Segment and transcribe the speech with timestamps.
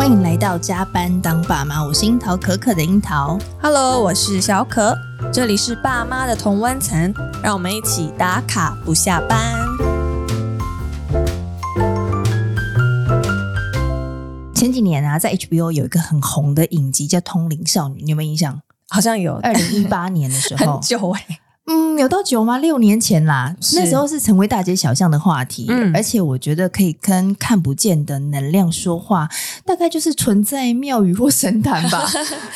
[0.00, 3.38] 欢迎来到加班当爸妈，我是樱桃可可的樱桃。
[3.60, 4.96] Hello，我是小可，
[5.30, 7.12] 这里是爸妈的同温层，
[7.42, 9.54] 让我们一起打卡不下班。
[14.54, 18.62] 前几年啊，在 HBO 有一个很红的影集叫《通灵少女》，你有没有印象？
[18.88, 21.40] 好像有，二零一八年的时候， 很久哎、欸。
[21.70, 22.58] 嗯，有到久吗？
[22.58, 29.28] 六年前啦，那时候是成为大街小巷的话题，嗯，而且我觉得可以跟看不见的能量说话，
[29.64, 32.04] 大概就是存在庙宇或神坛吧。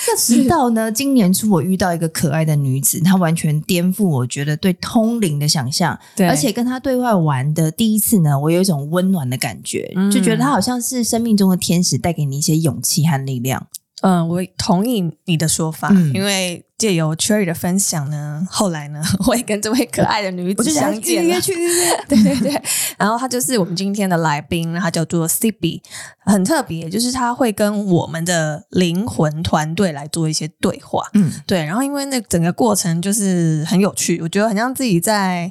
[0.09, 13.69] 那直到呢，今年初我遇到一个可爱的女子，她完全颠覆我觉得对通灵的想象，对，而且跟她对外玩的第一次呢，我有一种温暖的感觉，嗯，就觉得她好像是生命中的天使，带给你一些勇气和力量。
[14.05, 21.41] 嗯，我同意你的说法，嗯、因为借由 Cherry 的分享呢，后来呢， 我也跟这位可爱的女子相见了，
[22.07, 22.62] 对对对。
[22.98, 25.81] 然后她就是我们今天的来宾，她叫做 Cibi，
[26.27, 31.65] 很特别，就是她会跟我们的灵魂团队来做一些对话，嗯，对。
[31.65, 35.50] 然后因为那整个过程就是很有趣，我觉得很像自己在。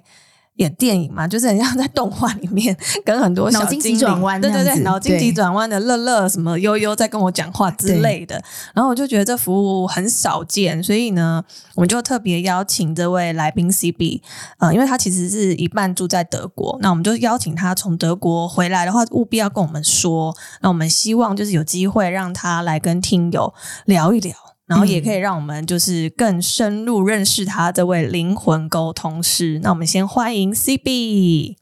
[0.58, 8.40] 演电影嘛，就是很像在动画里面 跟很多小脑筋急转弯，对对对，脑筋急转弯的乐乐什么悠悠在跟我讲话之类的。
[8.74, 11.44] 然后我就觉得这服务很少见，所以呢，
[11.76, 14.22] 我们就特别邀请这位来宾 Cibi，
[14.60, 20.36] 呃，因为他其实是一半住在德国，那我们就邀请他从德国回来的话，务必要跟我们说。
[20.62, 23.54] 那我们希望就是有机会让他来跟听友
[23.86, 24.53] 聊一聊。
[24.66, 29.60] 然后也可以让我们就是更深入认识他这位灵魂沟通师。
[29.62, 31.56] 那我们先欢迎 Cibi。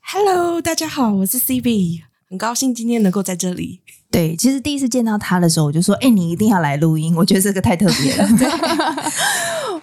[0.00, 3.82] Hello，大家好，我是 Cibi，很高兴今天能够在这里。
[4.16, 8.26] 对，其实第一次见到他的时候，我就说：“哎，你一定要来录音。”我觉得这个太特别了。
[8.38, 8.48] 对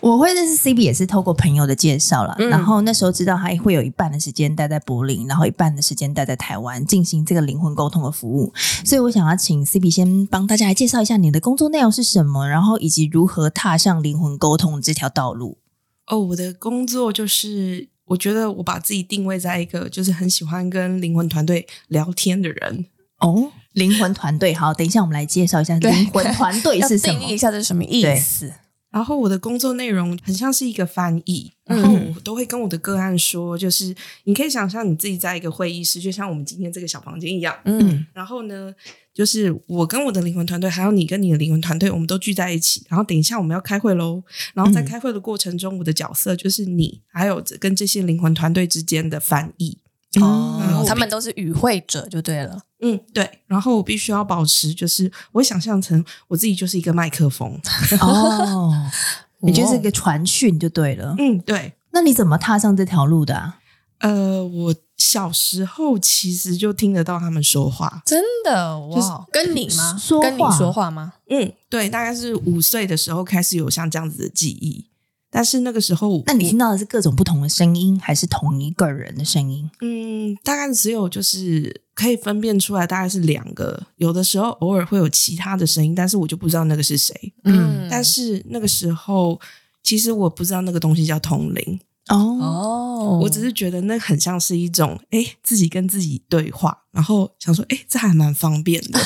[0.01, 8.51] 我会认识 Cibi 也是透过朋友的介绍了，嗯，然后那时候知道他会有一半的时间待在柏林，然后一半的时间待在台湾进行这个灵魂沟通的服务。
[8.83, 15.59] 所以我想要请 Cibi 先帮大家来介绍一下你的工作内容是什么，然后以及如何踏上灵魂沟通这条道路。
[16.07, 22.87] 哦，我的工作就是，我觉得我把自己定位在一个就是很喜欢跟灵魂团队聊天的人。
[23.19, 28.53] 哦，灵魂团队，好，等一下我们来介绍一下灵魂团队是什么，定义一下这是什么意思。
[28.89, 33.95] 然后我的工作内容很像是一个翻译，然后我都会跟我的个案说，就是
[34.25, 38.71] 你可以想象你自己在一个会议室，就像我们今天这个小房间一样，嗯，然后呢，
[39.11, 44.21] 就是我跟我的灵魂团队，还有你跟你的灵魂团队，我们都聚在一起，然后等一下我们要开会喽，
[44.53, 49.79] 然后在开会的过程中，我的角色就是你，还有跟这些灵魂团队之间的翻译。
[50.21, 52.61] 哦、嗯，他们都是与会者就对了。
[52.83, 53.39] 嗯，对。
[53.47, 57.59] 然后我必须要保持，就是我想象成我自己就是一个麦克风。
[58.01, 58.91] 哦，
[59.41, 61.15] 你就是一个传讯就对了。
[61.17, 61.73] 嗯，对。
[61.91, 63.59] 那你怎么踏上这条路的啊？
[63.99, 68.95] 呃，我小时候其实就听得到他们说话，真的哇？
[68.95, 69.97] 就是、跟你吗？
[69.97, 70.29] 说话？
[70.29, 71.13] 跟你说话吗？
[71.29, 74.87] 嗯，对，大概是五岁的时候开始有像这样子的记忆。
[75.31, 79.69] 但是那个时候，那你听到的是各种不同的声音，还是同一个人的声音？
[79.81, 83.87] 嗯，大概只有就是可以分辨出来，大概是两个。
[83.97, 87.33] 有的时候偶尔会有其他的声音，但是我就不知道那个是谁。
[87.43, 89.39] 嗯，但是那个时候，
[89.83, 91.79] 其实我不知道那个东西叫通灵。
[92.09, 98.99] 哦，我只是觉得那很像是一种，哎，自己跟自己对话，然后想说，哎，这还蛮方便的，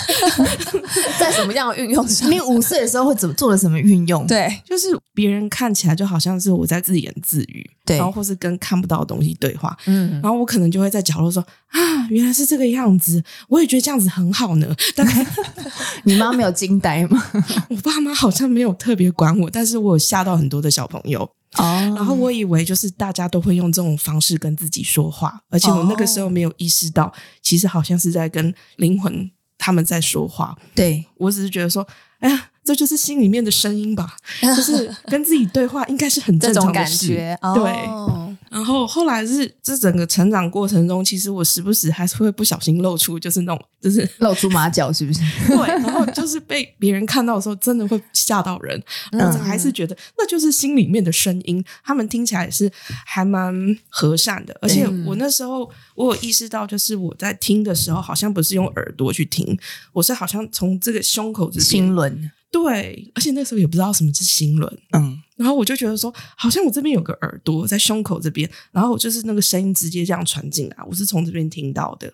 [1.19, 2.31] 在什么样的运用上？
[2.31, 4.25] 你五岁的时候会怎么做了什么运用？
[4.25, 14.75] 对，就是别人看起来就好像是我在自言自语，对，然后或是跟看不到的东西对话，嗯，然后我可能就会在角落说，啊，原来是这个样子，我也觉得这样子很好呢。
[14.95, 15.23] 大概
[16.03, 17.23] 你妈没有惊呆吗？
[17.69, 21.29] 我爸妈好像没有特别管我，但是我有吓到很多的小朋友。
[21.57, 30.55] 哦，然后我以为就是大家都会用这种方式跟自己说话，而且我那个时候没有意识到，其实好像是在跟灵魂他们在说话。
[30.75, 31.87] 对，我只是觉得说，
[32.19, 37.15] 哎呀，这就是心里面的声音吧，就是 跟自己对话，应该是很正常的事。
[37.15, 37.71] 感觉，对。
[37.87, 38.26] 哦
[38.57, 45.19] 然后后来是这整个成长过程中，其实我时不时还是会不小心露出，就是那种就是露出马脚，是不是？
[45.47, 48.83] 对，然后就是被别人看到的时候，真的会吓到人。
[49.11, 52.71] 我还是觉得那就是心里面的声音，他们听起来也是
[53.05, 53.53] 还蛮
[53.89, 54.57] 和善的。
[54.59, 59.55] 而且我那时候我有意识到，就是我在听的时候，好像不是用耳朵去听，
[59.93, 62.31] 我是好像从这个胸口这边心轮。
[62.63, 72.11] 对，而且那时候也不知道什么是心轮，嗯，然后我就觉得说，好像我这边有个耳朵在胸口这边，然后就是那个声音直接这样传进来，我是从这边听到的。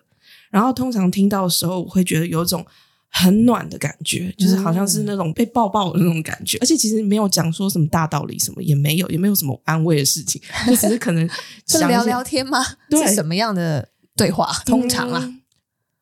[0.50, 2.64] 然后通常听到的时候，我会觉得有一种
[3.08, 6.58] 很暖的感觉，就是好像是那种被抱抱的那种感觉。
[6.58, 11.28] 嗯、而且其实没有讲说什么大道理，什么也没有，也没有什么安慰的事情，就只是可能
[11.66, 12.64] 是聊聊天吗？
[12.90, 14.52] 对，是什么样的对话？
[14.66, 15.34] 通常啊。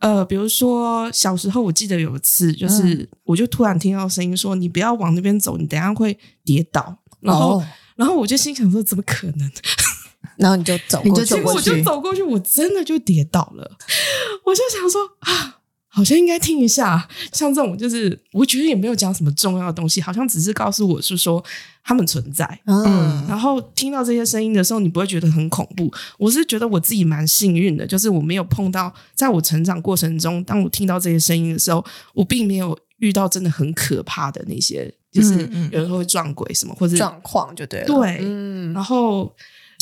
[0.03, 7.67] 呃，比如说小时候，我记得有一次，就是我就突然听到声音说：“你不要往那边走，你等下会跌倒。”然后，哦、
[7.97, 9.51] 然后我就心想说：“怎么可能？”
[10.37, 13.79] 然后你就走过去，我就走过去，我真的就跌倒了。
[14.45, 15.62] 我就想说啊。
[15.95, 21.45] 好像应该听一下，像这种就是我觉得也没有讲什么重要的东西，好像只是告诉我是说
[21.85, 22.47] 他们存在。
[22.65, 25.93] 嗯，然后听到这些声音的时候，你不会觉得很恐怖。
[26.19, 31.85] 我是觉得我自己蛮幸运的，就是我没有碰到，在我成长过程中，当我听到这些声音的时候，
[32.15, 37.87] 我并没有遇到真的很可怕的那些，就是有人会撞鬼什么或者状况就对了。
[37.87, 39.31] 对，嗯，然后。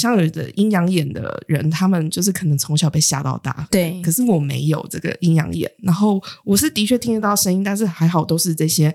[0.01, 4.01] 像有的阴阳眼的人，他们就是可能从小被吓到大，对。
[4.03, 8.95] 可是我没有这个阴阳眼，然后我是的确听得到声音，但是还好都是这些，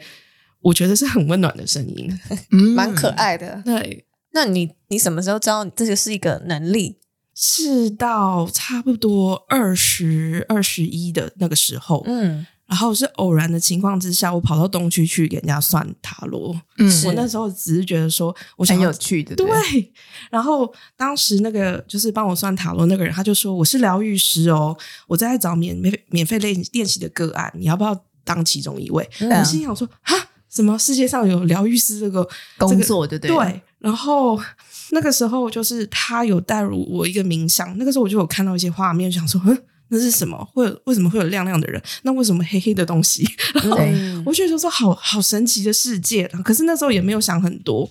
[0.62, 2.20] 我觉得是很温暖的声音，
[2.52, 3.62] 嗯，蛮可爱的。
[3.64, 6.98] 对，那你你什么时候知道这个是一个能力？
[7.38, 12.48] 是到差不多二十二十一的那个时候，嗯。
[12.68, 16.60] 然后是偶然的情况之下，我跑到东区去给人家算塔罗。
[16.80, 19.36] 嗯，我那时候只是觉得说，我想很有趣的。
[19.36, 19.94] 对，对。
[20.32, 24.76] 然后当时那个就是帮我算塔罗那个人，他就说我是疗愈师哦，
[25.08, 29.08] 我在找免免免费练练习的个案，你要不要当其中一位？
[29.20, 30.16] 嗯、我心想说哈，
[30.50, 32.28] 什么世界上有疗愈师这个
[32.58, 33.36] 工作，对不对？
[33.36, 33.62] 对。
[33.78, 34.42] 然后
[34.90, 39.62] 那个时候就是他有带入我一个冥想，那个时候我就有看到一些画面，想说嗯。
[39.96, 40.38] 那是什么？
[40.54, 41.82] 会为什么会有亮亮的人？
[42.04, 43.26] 那为什么黑黑的东西？
[43.64, 43.78] 然后
[44.26, 46.28] 我觉得就是好好神奇的世界。
[46.44, 47.90] 可是那时候也没有想很多。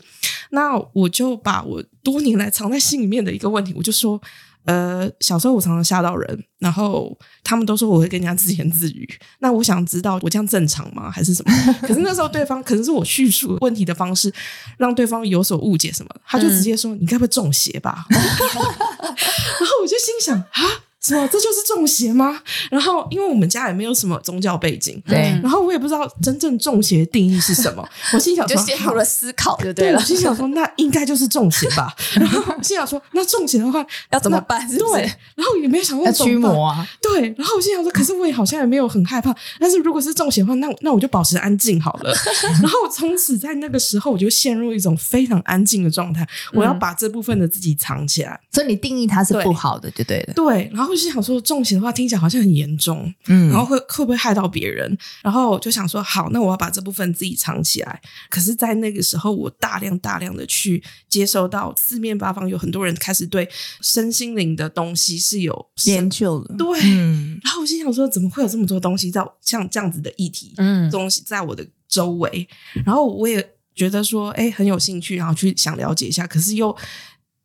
[0.50, 4.20] 那我就把我多年来藏在心里面的一个问题，我就说：
[4.66, 9.08] 呃，小时候我常常吓到人，然后他们都说我会跟人家自言自语。
[9.40, 11.10] 那我想知道，我这样正常吗？
[11.10, 11.52] 还是什么？
[11.82, 14.32] 可是那时候对方可能是我叙述问题的方式，
[14.76, 16.14] 让对方有所误解什么？
[16.26, 20.83] 他就直接说：“嗯、你该不会中邪吧？” 然后我就心想啊。
[21.04, 21.28] 什么？
[21.28, 22.40] 这就是中邪吗？
[22.70, 27.86] 然后，因为我们家也没有什么宗教背景，对，然后我也不知道真正中邪的定义是什么。
[28.14, 29.98] 我心想说，就陷入了思考就对了。
[29.98, 31.94] 对，我心想说，那应该就是中邪吧。
[32.14, 34.66] 然后我心想说，那中邪的话要怎么办？
[34.66, 34.92] 是不是？
[34.94, 35.12] 对。
[35.34, 36.88] 然后也没有想过驱魔啊。
[37.02, 37.34] 对。
[37.36, 39.34] 然后我心想说，可是我也好像也没有很害怕。
[39.60, 42.14] 但是如果是中邪的话，那那我就保持安静好了。
[42.62, 46.26] 然后从此在那个时候，我就陷入一种非常安静的状态。
[46.52, 48.40] 我要把这部分的自己藏起来。
[48.52, 50.32] 所以你定义它是不好的，就对了。
[50.32, 50.70] 对。
[50.72, 50.93] 然后。
[50.96, 54.96] 就想说中邪的话听起来好像很严重，嗯，然后会会不会害到别人？
[55.22, 58.00] 然后就想说好，那我要把这部分自己藏起来。
[58.30, 63.48] 可是，在那个时候，我大量大量的去接收到四面八方有很多人开始对
[63.80, 67.38] 身心灵的东西是有研究的，对，嗯。
[67.42, 72.46] 然后我心想说，怎么会有这么多东西在像这样子的议题，嗯，东西在我的周围？
[72.84, 76.76] 然后我也觉得说，哎，很有兴趣，然后去想了解一下，可是又。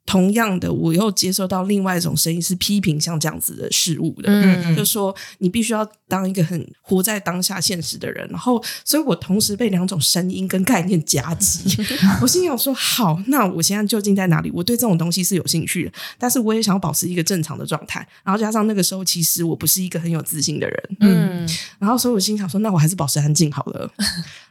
[0.10, 8.28] 同样的，我又接受到另外一种声音，是批评像这样子的事物的，嗯，就说你必须要当一个很活在当下现实的人。
[8.32, 11.78] 然后，所以我同时被两种声音跟概念夹击。
[12.24, 14.50] 我心想说：好，那我现在究竟在哪里？
[14.50, 18.00] 我对这种东西是有兴趣的，但是我也想要保持一个正常的状态。
[18.24, 21.48] 然后加上那个时候，其实我不是一个很有自信的人，嗯。
[21.78, 23.88] 然后，所以我心想说：那我还是保持安静好了。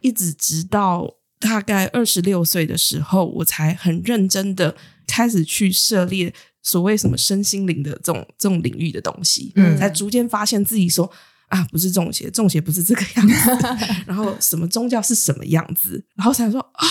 [0.02, 4.76] 一直直到大概二十六岁的时候，我才很认真的。
[5.08, 6.32] 开始去涉猎
[6.62, 11.10] 所谓什么身心灵的这种这种领域的东西，嗯，才逐渐发现自己说
[11.48, 13.66] 啊，不是中邪，中邪不是这个样子，
[14.06, 16.86] 然后什么宗教是什么样子，然后才说啊，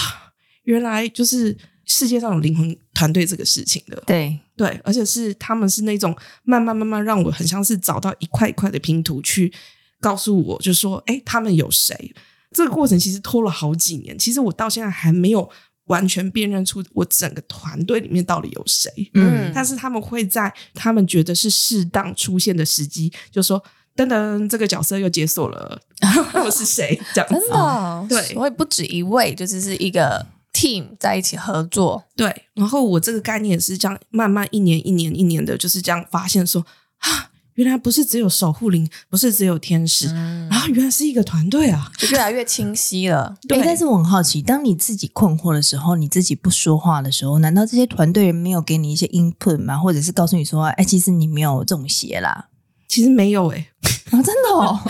[0.64, 1.56] 原来就是
[1.86, 9.54] 世界上有灵魂团队这个事情的，对对，而且是他们是那种慢慢慢慢让我很像是找到一块一块的拼图，去
[10.02, 12.14] 告诉我，就说哎，他们有谁？
[12.52, 15.48] 这个过程其实拖了好几年，其实我到现在还没有。
[15.88, 23.62] 完全辨认出我整个团队里面到底有谁，嗯，但是他们会在他们觉得是适当出现的时机，就说
[23.96, 25.82] 噔噔，这个角色又解锁了，
[26.46, 27.00] 我是谁？
[27.14, 32.44] 这样子，真的、哦，对，所以不止一位，就是是一个 team 在一起合作，对。
[32.54, 36.66] 然后我这个概念也是这样，慢慢一年一年一年的，就是这样发现说
[37.00, 37.32] 啊。
[37.58, 43.36] 原来不是只有守护灵，不是只有天使，嗯、然后原来是一个团队啊，就越来越清晰了。
[43.48, 49.76] 对，但是我很好奇，当你自己困惑的时候，你自己不说话的时候，难道这些团队人没有给你一些 input 吗？
[49.76, 52.50] 或者是告诉你说，哎，其实你没有中邪啦？
[52.88, 53.72] 其实没有诶、欸
[54.18, 54.80] 啊，真的哦。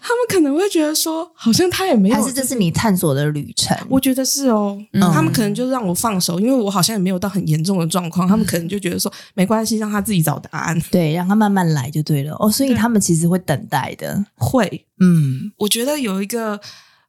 [0.00, 3.76] 他们可能会觉得说，好像他也没有，还是这是你探索的旅程？
[3.88, 4.80] 我觉得是哦。
[4.92, 8.26] 嗯、他们可能就让我放手，因为我好像也没有到很严重的状况。
[8.26, 10.80] 他们可能就觉得说，没关系，让他自己找答案。
[10.90, 12.36] 对，让他慢慢来就对了。
[12.38, 14.24] 哦，所以他们其实会等待的。
[14.36, 16.58] 会，嗯，我觉得有一个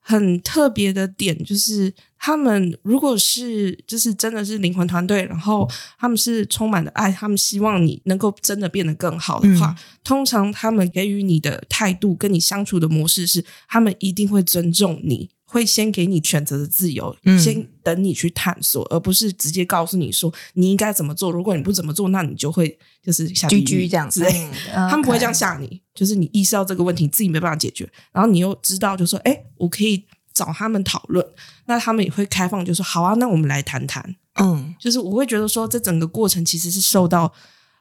[0.10, 21.30] 很特别的点就是，他们如果是就是真的是灵魂团队，然后他们是充满了爱，他们希望你能够真的变得更好的话，嗯、通常他们给予你的态度跟你相处的模式是，他们一定会尊重你，会先给你选择的自由，嗯、先等你去探索，而不是直接告诉你说你应该怎么做。
[21.30, 24.26] 如果你不怎么做，那你就会就是下地狱这样子。
[24.72, 25.82] 他们不会这样吓你。
[25.98, 31.26] 就是你意识到这个问题自己没办法解决，然后你又知道，就说，哎，我可以找他们讨论，
[31.66, 34.16] 那他们也会开放，就说好啊，那我们来谈谈。
[34.40, 37.34] 嗯，就是我会觉得说，这整个过程其实是受到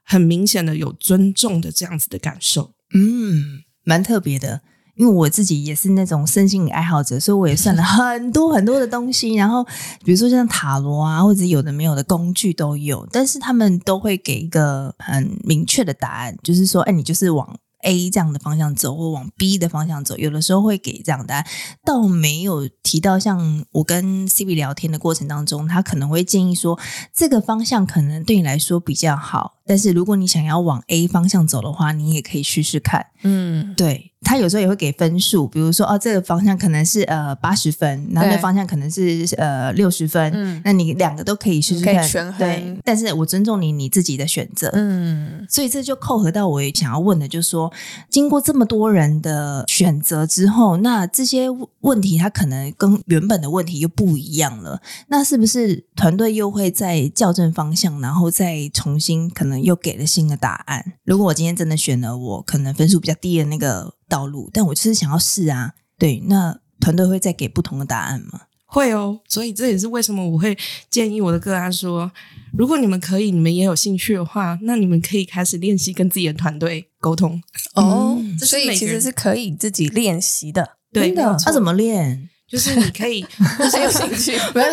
[0.02, 2.72] 很明显的有尊重的这样子的感受。
[2.94, 4.62] 嗯，蛮特别的，
[4.94, 9.62] 因为我自己也是那种身心灵爱好者，所以我也算了 很多很多的东西，然后
[10.02, 17.58] 比如说像塔罗啊，或者有的没有的工具都有，但是他们都会给一个很明确的答案，就是说，哎，你就是往。
[17.86, 21.44] A 这样的方向走，或往 B 的方向走，有的时候会给这样的，
[21.84, 26.78] 倒没有提到像我跟 CB 聊天的过程当中，他可能会建议说，
[27.14, 29.55] 这个方向可能对你来说比较好。
[29.66, 33.06] 但是如果你想要往 A 方向走的话，你也可以试试看。
[33.22, 40.30] 嗯，对，他有时候也会给分数，比如说哦，这个方向可能是呃八十分，然后那方向可能是呃六十分。
[40.32, 42.32] 嗯，那你两个都可以试试看。
[42.38, 44.70] 对，但是我尊重你你自己的选择。
[44.74, 47.72] 嗯，所以这就扣合到我也想要问的，就是说，
[48.08, 51.48] 经过这么多人的选择之后，那这些
[51.80, 54.80] 问题它可能跟原本的问题又不一样了。
[55.08, 59.55] 那是不是团队又会再校正方向，然后再重新可能？
[59.62, 60.94] 又给了新的答案。
[61.04, 68.42] 如果我今天真的选了我可能分数比较低的那个道路，但我就是想要试啊，对，那团队会再给不同的答案吗？
[68.68, 70.56] 会哦，所以这也是为什么我会
[70.90, 72.10] 建议我的个案说，
[72.52, 77.40] 如果你们可以，你们也有兴趣的话，那你们可以开始练习跟自己的团队沟通
[77.74, 78.20] 哦。
[78.40, 81.36] 所以其实是可以自己练习的，对的。
[81.46, 82.28] 那怎么练？
[82.48, 84.66] 就是你可以很有兴趣， 不要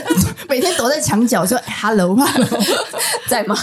[0.48, 2.48] 每天躲在墙角说 “hello”，“hello”，
[3.28, 3.58] 在吗？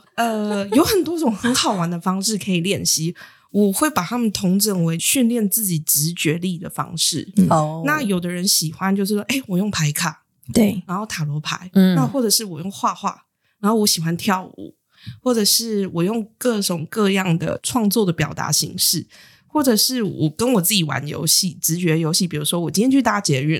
[0.00, 3.14] 不，呃，有很多种很好玩的方式可以练习。
[3.50, 7.28] 我会把他们统整为训练自己直觉力的方式。
[7.48, 10.22] 哦、嗯，那有的人喜欢就是说，哎，我用牌卡，
[10.54, 13.24] 对，然后塔罗牌，嗯，那或者是我用画画，
[13.58, 14.74] 然后我喜欢跳舞，
[15.20, 19.06] 或者是我用各种各样的创作的表达形式。
[19.52, 23.54] 或者是我跟我自己玩游戏，直觉游戏，比如说我今天去搭捷运。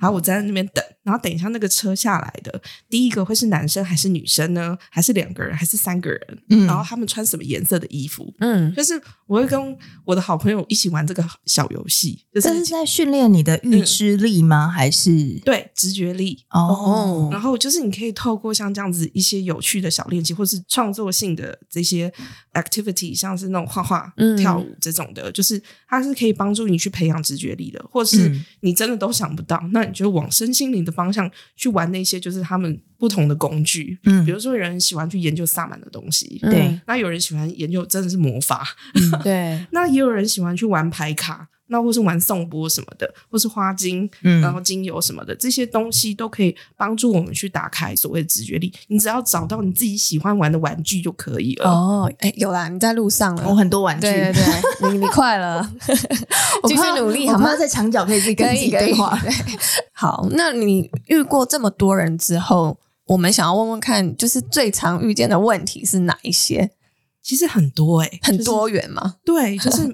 [0.00, 2.60] 然后我在那边等，然后等一下那个车下来的
[2.90, 4.76] 第一个会是男生还是女生呢？
[4.90, 6.20] 还是两个人还是三个人？
[6.50, 8.34] 嗯，然后他们穿什么颜色的衣服？
[8.40, 12.26] 嗯，就是我会跟我的好朋友一起玩这个小游戏。
[12.34, 14.66] 就是、这是在训练你的预知力吗？
[14.66, 16.44] 嗯、还是对直觉力？
[16.50, 22.12] 哦，然后就是你可以透过像这样子一些有趣的小练习，或是创作性的这些
[22.54, 29.62] activity，像是那种画画、嗯、跳舞这种的，就是它是可以帮助你去培养直觉力的，或是你真的都想不到。
[29.72, 33.96] 那你就往身心灵的方向去玩那些，就是他们不同的工具。
[34.02, 36.80] 嗯，比如说有人喜欢去研究萨满的东西，对、嗯。
[36.86, 39.64] 那有人喜欢研究真的是魔法，嗯、对。
[39.70, 41.48] 那也有人喜欢去玩牌卡。
[41.68, 48.72] 那或是玩颂钵什么的，或是花精，嗯，然后精油什么的，这些东西都可以帮助我们去打开所谓的直觉力。
[48.88, 51.68] 你只要找到你自己喜欢玩的玩具就可以了。
[51.68, 54.44] 哦，哎，有啦，你在路上了，我很多玩具，对对
[54.80, 55.68] 对，你你快了，
[56.68, 57.56] 继续努力好吗？
[57.56, 59.18] 在墙角可以自己跟自己对话。
[59.92, 66.70] 好，那你遇过这么多人之后，我们想要问问看，就是最常遇见的问题是哪一些？
[67.22, 69.16] 其实很多哎、欸，很多元嘛。
[69.24, 69.92] 对，就是。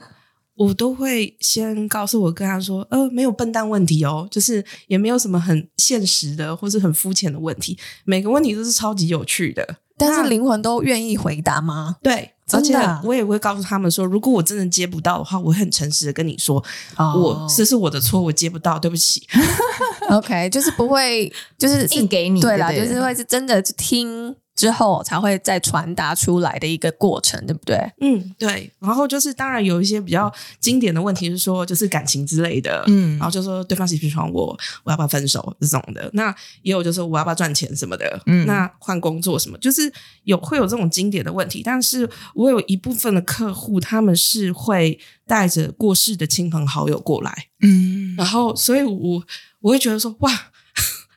[0.62, 9.76] 我都会先告诉我跟他说，呃，没有笨蛋问题哦，就是也没有什么很现实的或是很肤浅的问题，每个问题都是超级有趣的。
[9.98, 11.96] 但是灵魂都愿意回答吗？
[12.02, 16.62] 对，而且我也会告诉他们说，如果我真的接不到的话，我很诚实的跟你说，
[16.96, 19.22] 哦、我这是我的错，我接不到，对不起。
[20.10, 24.34] OK，就是不会，就是硬给你，对啦，对对就是会是真的听。
[24.54, 27.78] 之后才会再传达出来的一个过程，对不对？
[28.00, 28.70] 嗯，对。
[28.78, 36.08] 然后就是，当然有一些比较经典的问题是说，就是感情之类的，嗯，然后就说对方喜不喜欢我，我要不要分手这种的。
[36.12, 39.90] 那也有就是我要不要赚钱什么的，嗯，那换工作什么，就是
[40.24, 41.62] 有会有这种经典的问题。
[41.64, 49.24] 但是我有一部分的客户，他们是会带着过世的亲朋好友过来，嗯，然后所以我
[49.60, 50.30] 我会觉得说，哇。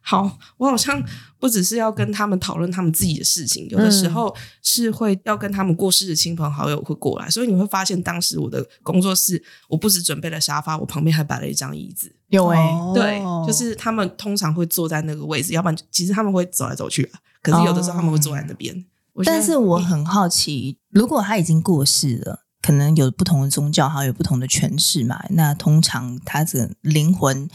[0.08, 1.04] 好，我好像
[1.40, 12.16] 不只是要跟他们讨论他们自己的事情，有的时候是会要跟他们过世的亲朋好友会过来，所以你会发现，当时我的工作室，我不只准备了沙发，我旁边还摆了一张椅子。
[12.28, 17.20] 有哎、欸，对，就是他们通常会坐在那个位置，要不然其实他们会走来走去啊。
[17.42, 18.86] 可是有的时候他们会坐在那边。
[19.24, 22.44] 但是我很好奇，如果他已经过世了。
[22.62, 25.24] 可能有不同的宗教，还有不同的诠释嘛。
[25.30, 27.48] 那通常他的灵魂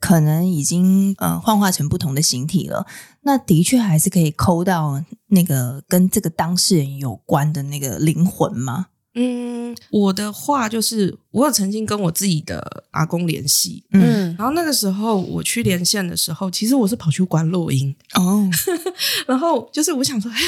[0.00, 2.86] 可能已经呃幻化成不同的形体了。
[3.22, 8.86] 那的确还是可以抠到那个跟这个当事人有关的那个灵魂吗？
[9.14, 18.48] 嗯，我的话就是，我有曾经跟我自己的阿公联系，嗯，然后那个时候我去连线的时候，其实我是跑去观落音哦，
[19.26, 20.38] 然后就是我想说，哎。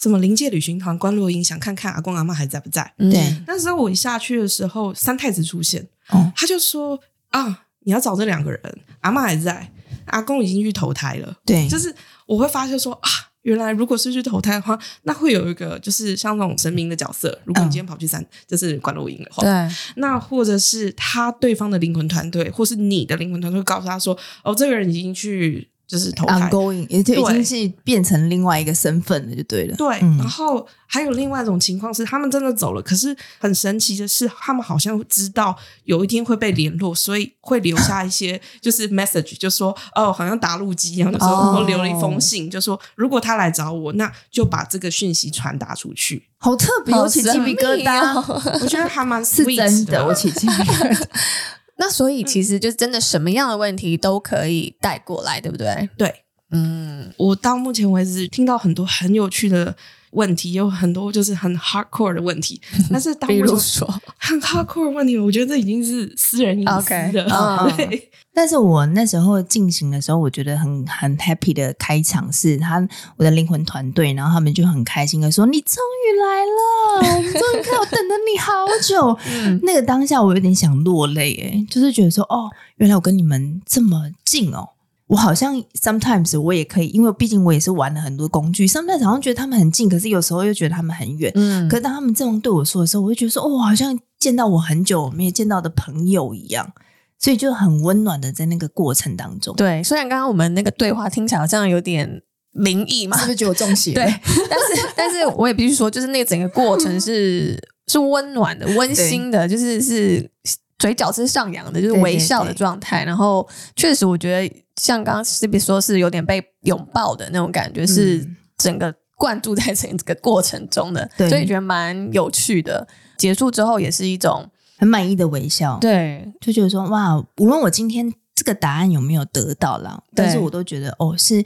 [0.00, 2.94] 什么临界旅行团观落音，想看看阿公阿妈还在不在？
[2.98, 6.96] 对，那时候我一下去的时候，三太子出现，哦、他就说
[7.30, 8.60] 啊，你要找这两个人，
[9.00, 9.72] 阿妈还在，
[10.04, 11.34] 阿公已经去投胎了。
[11.46, 11.90] 对，就是
[12.26, 13.08] 我会发现说啊，
[13.40, 17.40] 原来如果是去投胎的话，那会有一个就是像那种神明的角色。
[17.46, 24.14] 如果你今天跑去三，嗯、就是管录音的话，对，那或者是他对方的灵魂团队，或是你的灵魂团队，会告诉他说，
[24.44, 25.70] 哦，这个人已经去。
[25.88, 29.74] 就是投胎，ongoing，也就已经是变成另外一个身份了，就对了。
[29.74, 46.22] 对，嗯、然后还有另外一种情况是，他们真的走了，可是很神奇的是，他们好像知道有一天会被联络，所以会留下一些 就是 message，就说哦，好像打路机一样的时候，然后留了一封信，就说如果他来找我，那就把这个讯息传达出去。
[46.36, 48.14] 好特别，我起鸡皮疙瘩，
[48.60, 51.02] 我觉得还蛮是真的，我起鸡皮疙瘩。
[51.80, 55.88] 那所以其实就真的什么样的问题都可以带过来，对不对？
[55.96, 59.76] 对，嗯，我到目前为止听到很多很有趣的
[60.12, 62.60] 问题，有很多就是很 hardcore 的问题，
[62.90, 63.86] 但是当比如说
[64.18, 67.28] 很 hardcore 的问题，我觉得这已经是私人隐私的。
[67.28, 68.10] Okay, 对。
[68.34, 72.86] 但是我那时候进行的时候，我觉得很很 happy 的开场是他
[73.16, 79.18] 我的灵魂团队，然后他们就很开心的说：“你终于来了，我们终于看我等了你好久。
[79.28, 84.68] 嗯”那个当下我有点想落泪，诶就是觉得说：“哦，原来我跟你们这么近哦。”
[85.08, 91.32] 我好像 sometimes 我也可以，因为毕竟我也是玩了很多工具，sometimes 好像觉得他们很近，可是有时候又觉得他们很远。
[91.34, 96.72] 嗯，可是当他们这样对我说的时候，我就觉得说：“哦，好像见到我很久没有见到的朋友一样。”
[97.20, 99.52] 所以就很温暖的在那个过程当中。
[99.56, 102.22] 对，虽然刚刚我们那个对话听起来好像有点
[102.52, 103.92] 灵异嘛，是不是觉得我中邪？
[103.92, 107.60] 对，但是 但是我也必须说，就是那个整个过程是
[107.90, 110.30] 是温暖的、温馨的，就是是
[110.78, 113.04] 嘴角是上扬的，就是微笑的状态。
[113.04, 122.86] 然后确实，我觉得像刚刚 CB 说，是有点被拥抱的那种感觉，是整个灌注在整个过程中的，所以觉得蛮有趣的。
[123.16, 124.48] 结束之后也是一种。
[124.80, 131.44] 很满意的微笑，对，就觉得说哇，无论我今天这个答案有没有得到啦，但是我都觉得哦，是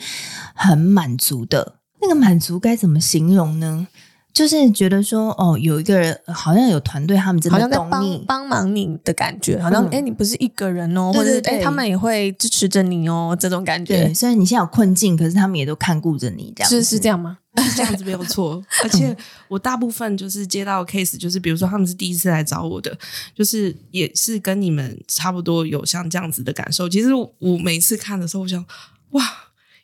[0.55, 1.77] 很满足的。
[2.03, 3.89] 那个满足该怎么形容呢？
[4.33, 14.05] 就是觉得说哦，有一个人好像有团队，他们真的懂你，好像在帮帮忙你的感觉，好像哎、嗯，你不是一个人哦，或者哎，他们也会支持着你哦，这种感觉。
[14.05, 17.39] 对，虽然你现在有困境，可是他们也都看顾着你，这样是是这样吗？
[17.77, 19.15] 这样子没有错， 而且
[19.47, 22.97] 我大部分就是接到 case，就是比如说他们是第一次来找我的，
[23.35, 26.89] 就是也是跟你们差不多有像这样子的感受。
[26.89, 28.65] 其实我每次看的时候，我想
[29.11, 29.23] 哇，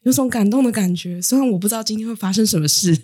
[0.09, 1.21] 有种感动的感觉。
[1.21, 2.97] 虽然我不知道今天会发生什么事，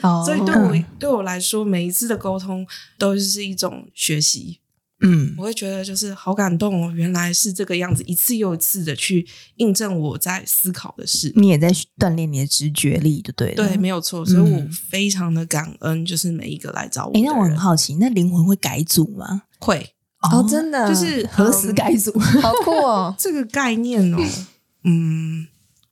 [0.00, 2.66] 哦、所以对我对我来说，每一次的沟通
[2.98, 4.60] 都是一种学习。
[5.02, 11.30] 嗯，我会觉得就是好感动哦，原来是这个样子，一次又一次的去印证我在思考的事。
[11.36, 13.56] 你也在锻炼你的直觉力，就对了。
[13.56, 14.24] 对，没有错。
[14.24, 17.12] 所以我非常的感恩，就是每一个来找我。
[17.12, 19.42] 诶，那我很好奇，那灵魂会改组吗？
[19.58, 19.86] 会
[20.32, 22.18] 哦，真的，就是何时改组？
[22.40, 24.18] 好酷哦， 这个概念哦。
[24.84, 25.46] 嗯，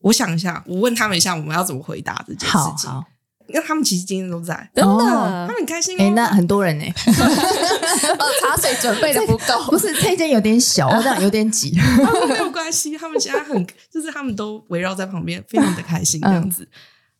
[0.04, 2.88] 我想一下，我问他们一下，我们要怎么回答这件事情。
[2.88, 3.04] 好。
[3.46, 6.00] 因为他们其实今天都在，真的，他们很开心。
[6.00, 6.84] 哎，那很多人呢？
[8.40, 11.78] 茶水准备的不够， 不是这间有点小， 这样有点挤。
[12.26, 16.66] 没有关系，他们现在很，就是他们都围绕在旁边，非常的开心这样子。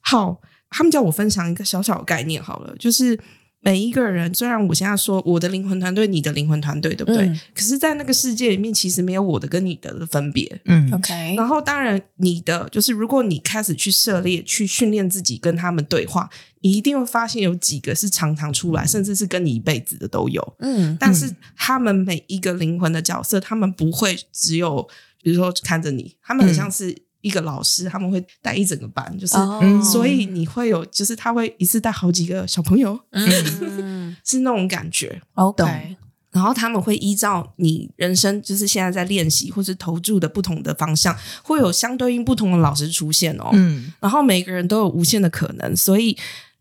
[0.01, 3.21] 好，他们叫我分享一个小小的概念好了，就是。
[3.65, 7.27] 每一个人，虽然我现在说我的灵魂团队，你的灵魂团队，对不对？
[7.27, 10.61] 嗯、可是，在那个世界里面，其实没有我的跟你的的分别。
[10.67, 11.35] 嗯，OK。
[11.35, 16.29] 然后，当然，你的就是，如果你开始去涉猎、去训练自己跟他们对话，
[16.61, 20.57] 你一定会发现有几个是常常出来，甚至是跟你一辈子的都有。
[20.59, 24.87] 嗯，但是他们每一个灵魂的角色，他们不会只有，
[25.23, 26.95] 比如说看着你，他们很像是。
[27.25, 29.83] 一个老师，他们会带一整个班，就是，oh.
[29.83, 35.97] 所以你会有，就是他会一次带好几个小朋友，嗯， 是那种感觉，OK。
[36.31, 43.93] 然后他们会依照你人生，就是现在在练习或是投注的不同的方向，会有相对应不同的老师出现哦，嗯。
[44.01, 46.17] 然后每个人都有无限的可能，所以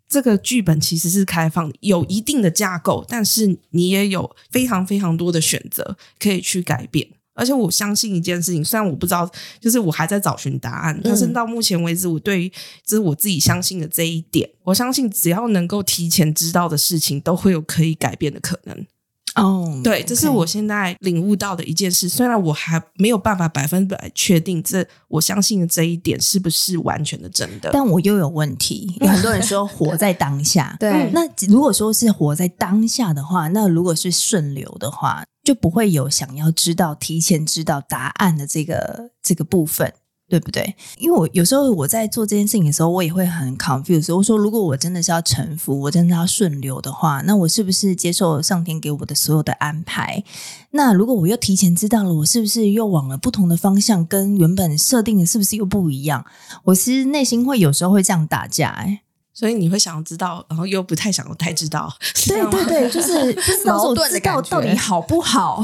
[0.08, 7.08] 这个剧本其实是开放，有一定的架构，但是你也有非常非常多的选择可以去改变。
[7.34, 12.50] 而且我相信一件事情，虽然我不知道，就是我还在找寻答案，但是到目前为止，我对于
[12.86, 18.86] 这是我自己相信的这一点，我相信只要能够提前知道的事情，都会有可以改变的可能。
[19.36, 22.08] 哦，对，这是我现在领悟到的一件事。
[22.08, 28.96] 虽然我还没有办法百分百确定这我相信的这一点是不是完全的真的，但我又有问题。
[29.02, 31.10] 有很多人说活在当下， 对。
[31.14, 39.94] 那如果说是活在当下的话，那如果是顺流的话，就不会有想要知道、提前知道答案的这个这个部分。
[40.34, 40.76] 对不对？
[40.98, 44.16] 因为我有时候我在做这件事情的时候，我也会很 confused。
[44.16, 50.24] 我说，如果我真的是要臣服，我真的要顺流的话，那我是不是接受上天给我的所有的安排？
[50.72, 56.26] 那如果我又提前知道了，我是不是又往了不同的方向，跟原本设定的是不是又不一样？
[56.64, 59.02] 我其实内心会有时候会这样打架，哎，
[59.36, 61.94] 所以你会想要知道，然后又不太想要太知道。
[62.26, 65.64] 对对对，就是不知道我知道到底好不好。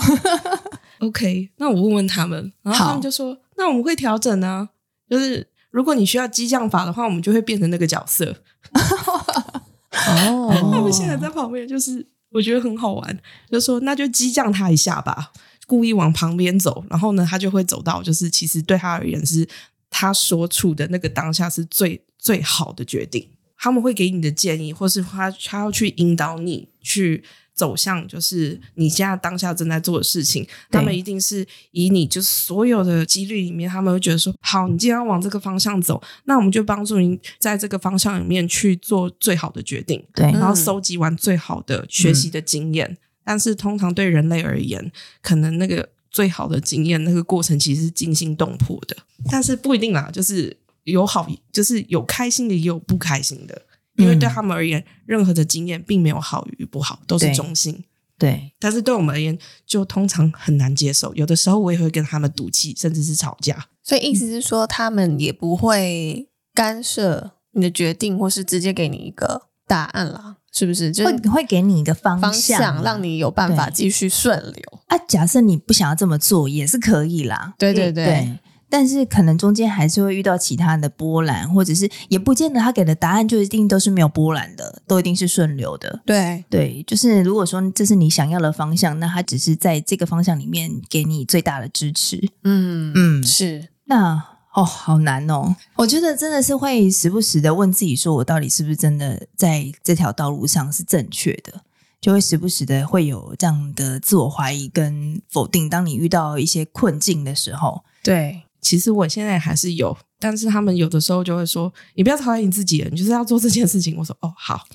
[1.00, 3.36] OK，那我问问他们，然后他们就说。
[3.60, 4.70] 那我们会调整呢，
[5.10, 8.42] 就是如果你需要激将法的话，我们就会变成那个角色。
[8.72, 13.20] 哦， 他们现在在旁边，就是我觉得很好玩，
[13.52, 15.34] 就说那就激将他一下吧，
[15.68, 19.46] 故意往旁边走，然后呢，他就会走到，就是其实对他而言是
[19.90, 23.30] 他所处的那个当下是最最好的决定。
[23.58, 27.24] 他们会给你的建议，或是他他要去引导你去。
[27.60, 42.88] 走向就是你现在当下正在做的事情，他们一定是以你就是所有的几率里面，他们会觉得说：好，你既然要往这个方向走，那我们就帮助你在这个方向里面去做最好的决定，对，然后收集完最好的学习的经验。
[42.90, 42.98] 嗯。
[43.26, 44.92] 但是通常对人类而言，
[45.22, 48.96] 可能那个最好的经验那个过程其实是惊心动魄的，
[49.30, 53.62] 但是不一定啦，就是有好，就是有开心的，也有不开心的。
[54.00, 57.74] 因为对他们而言，任何的经验并没有好与不好，都是中性。
[58.18, 61.14] 对，对，但是对我们而言，就通常很难接受。
[61.14, 63.68] 有的时候我也会跟他们赌气，甚至是吵架。
[63.84, 70.92] 所以意思是说，他们也不会干涉你的决定，或是直接给你一个答案啦，是不是？
[70.92, 74.80] 就是会会给你一个方向，方向让你有办法继续顺流。
[74.88, 77.54] 啊，假设你不想要这么做，也是可以啦。
[77.58, 78.06] 对对对。
[78.06, 86.00] 对但是可能中间还是会遇到其他的波澜，或者是也不见得他给的答案就一定都是没有波澜的，都一定是顺流的。
[86.06, 92.30] 对对，就是如果说这是你想要的方向，那他只是在这个方向里面给你最大的支持。
[92.44, 93.70] 嗯嗯，是。
[93.86, 95.56] 那哦，好难哦。
[95.76, 101.62] 我觉得真的是会时不时的问自己，说我到底是不是真的在这条道路上是正确的？
[102.02, 105.70] 就会时不时的会有这样的自我怀疑跟否定。
[105.70, 108.44] 当你遇到一些困境的时候，对。
[108.62, 114.66] 其实我现在还是有，但是他们有的时候就会说：“你不要讨厌你自己了，你就是要做这件事情。”我说：“哦， 好。”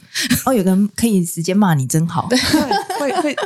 [0.47, 2.27] 哦，有个人可以直接骂你，真好。
[2.29, 2.38] 对，
[2.99, 3.37] 会会。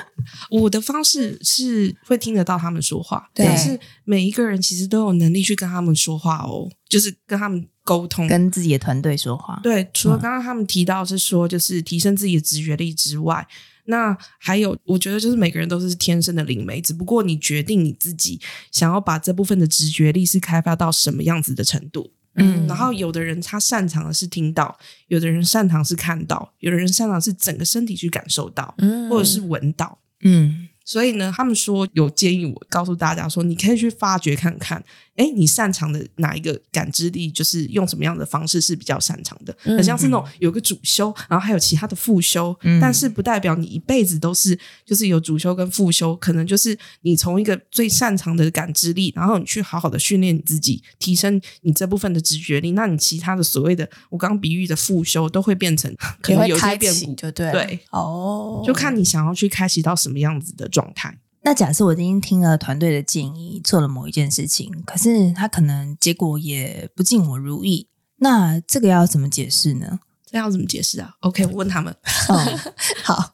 [0.51, 9.59] 我的方式是会听得到他们说话，对，但是每一个人其实都有能力去跟他们说话哦，就是跟他们沟通，跟自己的团队说话。
[9.63, 13.47] 对，除了刚刚他们提到是说，就是提升自己的直觉力之外。
[13.89, 22.13] 那还有，我觉得就是每个人都是天生的灵媒，只不过你决定你自己想要把这部分的直觉力是开发到什么样子的程度。
[22.35, 30.69] 嗯，然后有的人他擅长的是听到，有的人擅长是看到，有的人擅长是整个身体去感受到，嗯，或者是闻到，嗯。
[30.85, 34.83] 所以呢，他们说有建议我告诉大家说，你可以去发掘看看，
[35.19, 39.55] 诶，你擅长的哪一个感知力，就是用什么样的方式是比较擅长的。
[39.61, 61.19] 很、嗯、像是那种有个主修，然后还有其他的副修，嗯、但是不代表你一辈子都是就是有主修跟副修，可能就是你从一个最擅长的感知力，然后你去好好的训练你自己，提升你这部分的直觉力，那你其他的所谓的我刚刚比喻的副修都会变成可能有些变故，就对对哦，就看你想要去开启到什么样子的状态。
[61.49, 70.01] 那假设我今天听了团队的建议，做了某一件事情，可是他可能结果也不尽我如意，那这个要怎么解释呢？
[70.27, 71.97] 这要怎么解释啊？OK，我问他们。
[72.29, 72.59] 哦，
[73.03, 73.33] 好，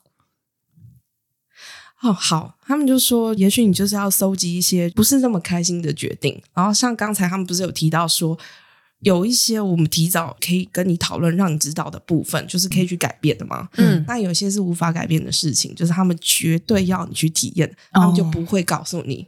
[2.02, 8.38] 哦，好，他们就说，也许你就是要搜集一些不是那么开心的决定，然后像刚才他们不是有提到说。
[9.04, 13.68] 有一些我们提早可以跟你讨论，让你知道的部分，就是可以去改变的嘛。
[13.76, 19.26] 嗯，那有些是无法改变的事情，就是他们绝对要你去体验，他们就不会告诉你。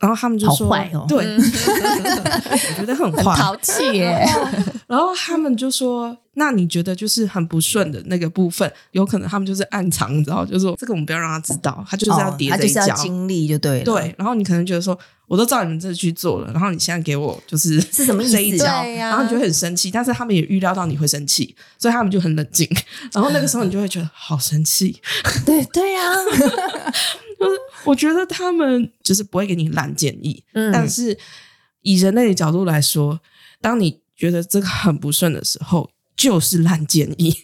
[0.00, 4.24] 哦、然后他们就说：“哦、对，我觉得很坏，淘气耶。”
[4.86, 13.84] 然后他们就说：“那你觉得就是很不顺的那个部分，有可能他们就是暗藏，你知道，就是说这个我们不要让他知道，他就是要叠这一跤，哦、他就是要经历就对了。
[13.84, 18.32] 对，然后你可能觉得说。”我都照你们这去做了，然后你现在给我就是是什么意思？
[18.32, 22.66] 这一招，然后你就会很生气，但是他们也预料到你会生气，所以他们就很冷静。
[23.12, 24.98] 然后那个时候你就会觉得好生气，
[25.44, 26.16] 对对呀、啊。
[27.84, 31.16] 我觉得他们就是不会给你烂建议，嗯、但是
[31.82, 33.20] 以人类的角度来说，
[33.60, 37.34] 当你觉得这个很不顺的时候，就是烂建议。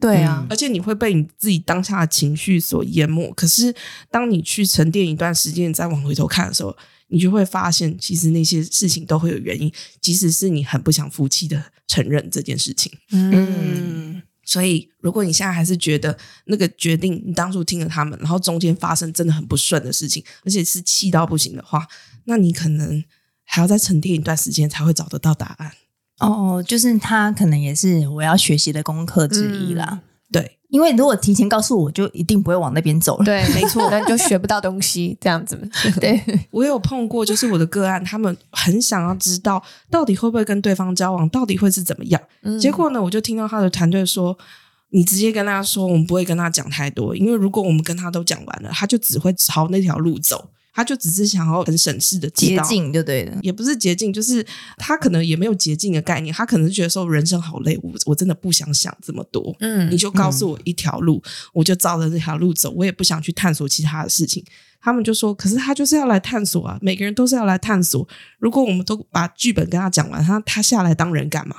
[0.00, 3.32] 对啊，而且你会被你自己当下的情绪所淹没。
[3.32, 3.74] 可是
[4.10, 6.76] 当你去沉淀一段时间，你再往回头看的时候，
[7.08, 12.92] 你就会发现，其实那些事情都会有原因，即使是你很不想服气的承认这件事情。
[13.12, 14.20] 嗯。
[14.44, 21.86] 所以，如果你现在还是觉得那个决定，你当初听了他们，然后中间发生真的很不顺的事情，而且是气到不行的话，
[22.24, 23.02] 那你可能
[23.44, 25.72] 还要再沉淀一段时间才会找得到答案。
[26.18, 29.88] 哦，就是他可能也是我要学习的功课之一啦。
[29.90, 30.00] 嗯、
[30.40, 30.58] 对。
[30.70, 33.24] 因为如果提前告诉我，就一定不会往那边走了。
[33.24, 35.56] 对，没错， 那你就学不到东西，这样子。
[36.00, 36.20] 对，
[36.50, 42.20] 我有碰过，就是我的个案，他们很想要知道到底会不会跟对方交往，到底会是怎么样。
[42.42, 44.36] 嗯、结果呢，我就听到他的团队说
[44.90, 54.44] ：“你直接跟他说，我们不会跟他讲太多，因为如果我们跟他都讲完了，他就只会朝那条路走。”他就只是想要很省事的捷径，就对了，也不是捷径，就是
[54.76, 64.44] 他可能也没有捷径的概念，他可能是觉得说人生好累，我我真的不想想这么多，嗯，你就告诉我一条路，嗯、我就照着这条路走，我也不想去探索其他的事情。
[64.80, 68.06] 他们就说，可是他就是要来探索啊，每个人都是要来探索。
[68.38, 71.56] 如果我们都把剧本跟他讲完，他他下来当人干嘛？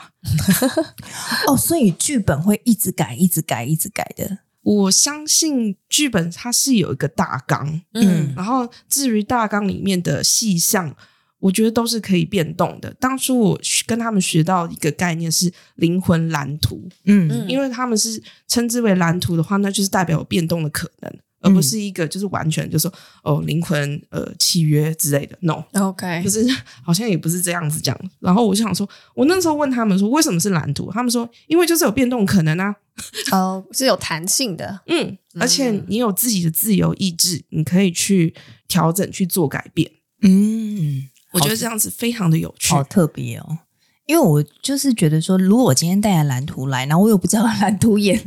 [1.47, 4.37] 哦，所以剧本会一直改，一直改，一直改的。
[4.65, 10.95] 我相信剧本它是有一个大纲，嗯，然后至于大纲里面的细项，
[11.37, 12.91] 我觉得都是可以变动的。
[12.99, 21.13] 当初我跟他们学到一个概念是灵魂蓝图，嗯，因为他们是称之为蓝图的话，那就是代表有变动的可能。
[21.45, 26.45] 而不是一个就是完全就是说哦灵魂呃契约之类的，no，OK，就是
[26.83, 27.97] 好像也不是这样子讲。
[28.19, 32.75] 然后我就想说，我那时候问他们说为什么是蓝图，他们说因为就是有变动可能啊，
[33.31, 38.33] 哦是有弹性的，嗯，而且你有自己的自由意志，你可以去
[38.67, 39.91] 调整去做改变，
[40.23, 43.59] 嗯，我觉得这样子非常的有趣，好特别哦。
[44.05, 48.21] 因为我就是觉得说，如果我今天带了蓝图来，然后我又不知道 蓝图演，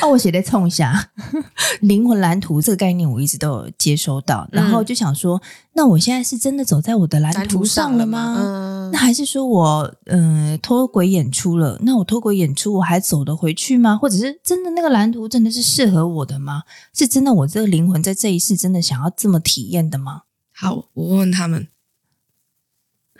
[0.00, 1.10] 那 我写在冲一下
[1.80, 5.40] 灵魂蓝图这个概念，我一直都有接收到，然后就想说，
[5.74, 8.34] 那我现在是真的走在我的蓝图上了吗？
[8.34, 11.78] 了嗯、那还是说我嗯脱轨演出了？
[11.82, 13.96] 那我脱轨演出，我还走得回去吗？
[13.96, 16.64] 或者是真的那个蓝图真的是适合我的吗？
[16.92, 20.22] 是真的我这个灵魂在这一世真的想要这么体验的吗？
[20.52, 21.68] 好，我问问他们。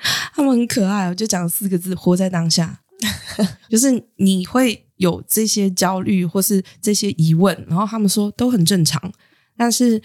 [0.34, 2.80] 他们很可爱，我就讲四个字：活在当下。
[3.70, 9.00] 就是你会有这些焦虑或是这些疑问，然后他们说都很正常，
[9.56, 10.02] 但是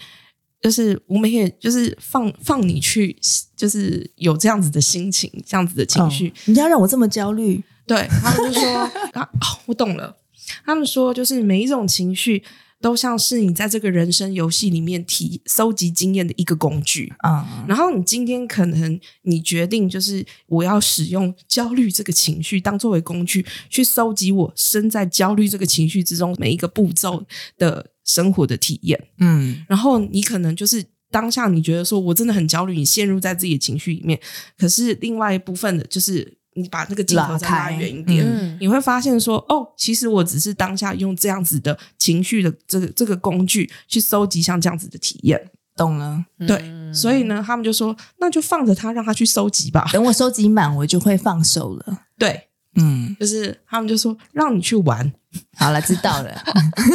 [0.60, 3.18] 就是我们也就是放放你去，
[3.56, 6.32] 就是有这样子的心情，这样子的情绪。
[6.44, 7.62] 你要让我这么焦虑？
[7.86, 8.70] 对，他们就说
[9.14, 10.16] 啊、哦，我懂了。
[10.64, 12.44] 他们说就是每一种情绪。
[12.84, 17.40] 都像是你在这个人生游戏里面提搜集经验的一个工具啊。
[17.50, 27.24] 嗯、然后你今天可能你决定就是我要使用焦虑这个情绪当作为工具去搜集我身在焦虑这个情绪之中每一个步骤
[27.56, 29.02] 的生活的体验。
[29.16, 34.20] 嗯，然后你可能就是当下你觉得说我真的很焦虑，你陷入在自己的情绪里面。
[34.58, 36.36] 可是另外一部分的就是。
[36.54, 46.24] 你把那个镜头再拉远一点，嗯、你会发现说，哦，其实我只是当下用这样子的情绪的这个这个工具去搜集像这样子的体验，懂了？
[46.46, 49.88] 对，嗯、所以呢，他们就说，那就放着他，让他去收集吧。
[49.92, 51.98] 等我收集满，我就会放手了。
[52.16, 55.12] 对，嗯，就是他们就说，让你去玩。
[55.56, 56.30] 好了，知道了。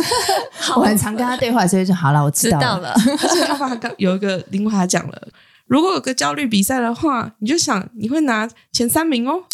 [0.78, 2.94] 我很常跟他对话，所以就好了，我知道了。
[2.94, 5.28] 而且他把刚有一个另外，他讲了。
[5.70, 9.44] 如果有个焦虑比赛的话，你就想你会拿前三名哦。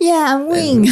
[0.00, 0.90] Yeah, I'm win！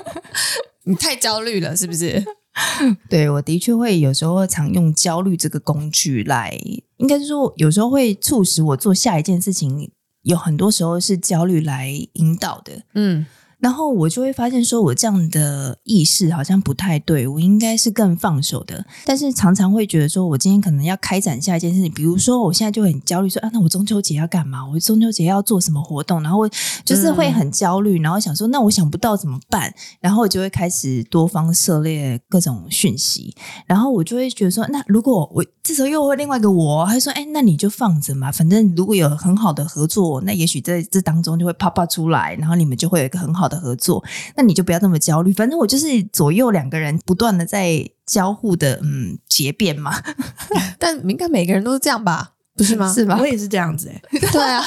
[0.84, 2.24] 你太焦虑了，是不是？
[3.10, 6.58] 对，我的确会有时候常用焦虑这个工具来，
[6.96, 9.90] 应该是说有时候会促使我做下一件事情，
[10.22, 12.84] 有很多时候是焦虑来引导的。
[12.94, 13.26] 嗯。
[13.60, 18.84] 然后我就会发现，说我这样的意识好像不太对，我应该是更放手的。
[19.04, 24.66] 但是常常会觉得，说我今天可能要开展下一件事情，比如说我现在就很焦虑，说啊，那我中秋节要干嘛？
[24.66, 26.22] 我中秋节要做什么活动？
[26.22, 26.48] 然后
[26.84, 29.72] 就是会很焦虑，然后想说，那我想不到怎么办？
[30.00, 33.34] 然后我就会开始多方涉猎各种讯息，
[33.66, 44.04] 然后我就会觉得说，那如果我这时候又会另外一个我，他说，哎，那你就放着嘛，反正如果有很好的合作，那也许在这当中就会啪啪出来，然后你们就会有一个很好的合作，
[44.36, 45.32] 那你就不要这么焦虑。
[45.32, 49.92] 反正我就是左右两个人不断的在交互的，嗯，结辩嘛。
[50.78, 52.34] 但应该每个人都是这样吧？
[52.56, 52.90] 不是吗？
[52.94, 53.16] 是吧？
[53.18, 54.18] 我也是这样子哎、欸。
[54.32, 54.62] 对啊，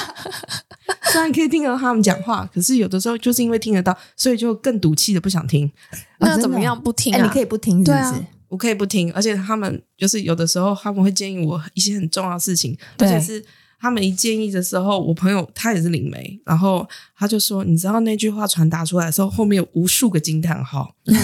[1.10, 5.70] 虽然可以听得到他们讲话，可是有的时候就是因为听得到，所以就更赌气的不想听。
[6.18, 7.18] 那怎么样不听啊？
[7.18, 9.12] 欸、你可以不听是不是，对啊，我可以不听。
[9.12, 13.44] 而且他们就是有的时候他们会建议我一些很重要的事情，而且是。
[13.82, 20.94] 他们一建议的时候，我朋友他也是灵媒，然后他就说：“你知道那句话传达出来的时候，后面有无数个惊叹号。
[21.06, 21.16] 嗯”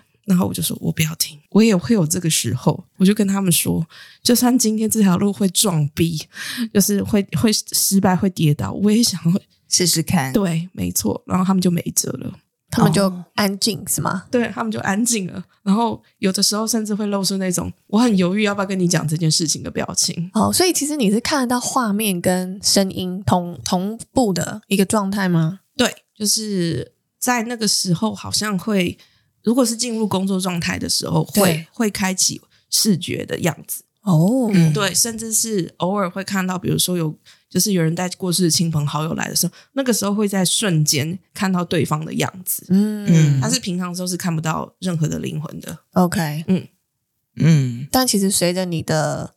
[0.26, 3.86] 然后我就说：“我不要听，我也会有这个时候。”我就跟他们说
[4.22, 6.20] ：“就算今天这条路会撞壁，
[6.74, 11.22] 就是会会失败、会跌倒，我也想要试试看。”对，没错。
[11.26, 12.30] 然后他们就没辙了。
[12.76, 14.24] 他们就安静、哦、是吗？
[14.30, 20.30] 对，他们就安静了，然后有的时候甚至会露出那种我很犹豫要不要跟你讲这件事情的表情。
[20.34, 25.60] 哦，所以其实你是看得到画面跟声音同同步的一个状态吗？
[25.76, 28.98] 对，就是在那个时候好像会，
[29.42, 33.84] 如果是进入工作状态的时候，会会开启视觉的样子。
[34.06, 37.14] 哦、嗯，对，甚至是偶尔会看到，比如说有。
[37.48, 42.66] 就是有人带过世的亲朋好友来的时候，那个时候会在瞬间看到对方的样子。
[42.68, 45.78] 嗯嗯，但是平常时候是看不到任何的灵魂的。
[45.92, 46.66] OK，嗯
[47.36, 47.88] 嗯。
[47.90, 49.32] 但其实随着你的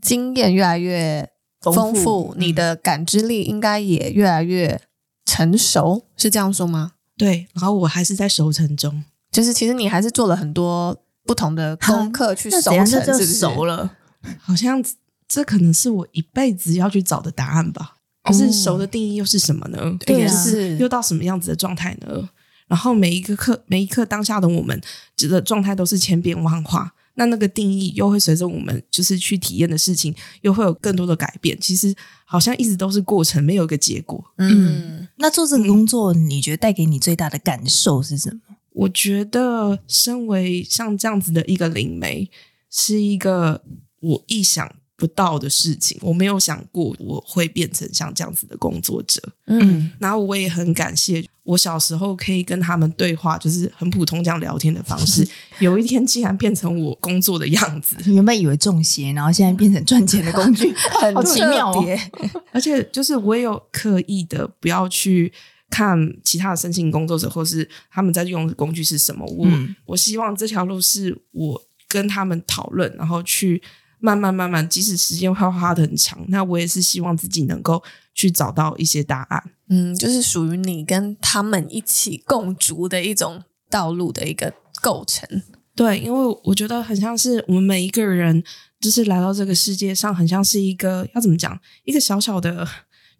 [0.00, 4.80] 经验越来越丰富，丰富，你的感知力应该也越来越
[5.24, 6.92] 成熟，是这样说吗？
[7.16, 7.46] 对。
[7.52, 13.26] 然后我还是在熟成中，就是其实你还是做了很多不同的功课去熟成，是不是？
[13.26, 13.94] 熟了，
[14.40, 14.84] 好像。
[15.28, 17.96] 这可能是我一辈子要去找的答案吧。
[18.22, 19.78] 可是熟的定义又是什么呢？
[19.80, 22.28] 嗯、对、啊，是又到什么样子的状态呢？
[22.66, 24.78] 然后每一个刻，每一刻当下的我们，
[25.16, 26.92] 觉得状态都是千变万化。
[27.14, 31.58] 那那个定义又会随着我们就是去体验的事情，又会有更多的改变。
[31.58, 31.94] 其实
[32.26, 34.22] 好像一直都是过程，没有一个结果。
[34.36, 38.40] 嗯，那做这个工作，你觉得带给你最大的感受是什么？
[38.74, 42.30] 我觉得，身为像这样子的一个灵媒，
[42.70, 43.62] 是一个
[44.02, 44.70] 我意想。
[44.94, 49.20] 不到的事情，我没有想过我会变成像这样子的工作者。
[49.46, 55.26] 嗯，然后我也很感谢我小时候可以跟他们对话，就是很普通这样聊天的方式。
[55.58, 57.96] 有一天竟然变成我工作的样子。
[58.06, 60.72] 原本以为中邪，然后现在变成赚钱的工具，
[61.12, 61.84] 好奇妙哦。
[62.52, 65.32] 而且就是我也有刻意的不要去
[65.68, 69.26] 看其他的申请工作者，或是他们在用的工具是什么。
[69.26, 73.60] 我、嗯、我希望这条路是我跟他们讨论，然后去。
[74.02, 79.52] 慢慢慢慢，即使时间会花的很长，那我也是希望自己能够去找到一些答案。
[79.68, 85.42] 嗯，就是属于你跟他们一起共筑的一种道路的一个构成。
[85.76, 88.42] 对，因为我觉得很像是我们每一个人，
[88.80, 92.68] 就是来到这个世界上，很像是一个要怎么讲，一个小小的。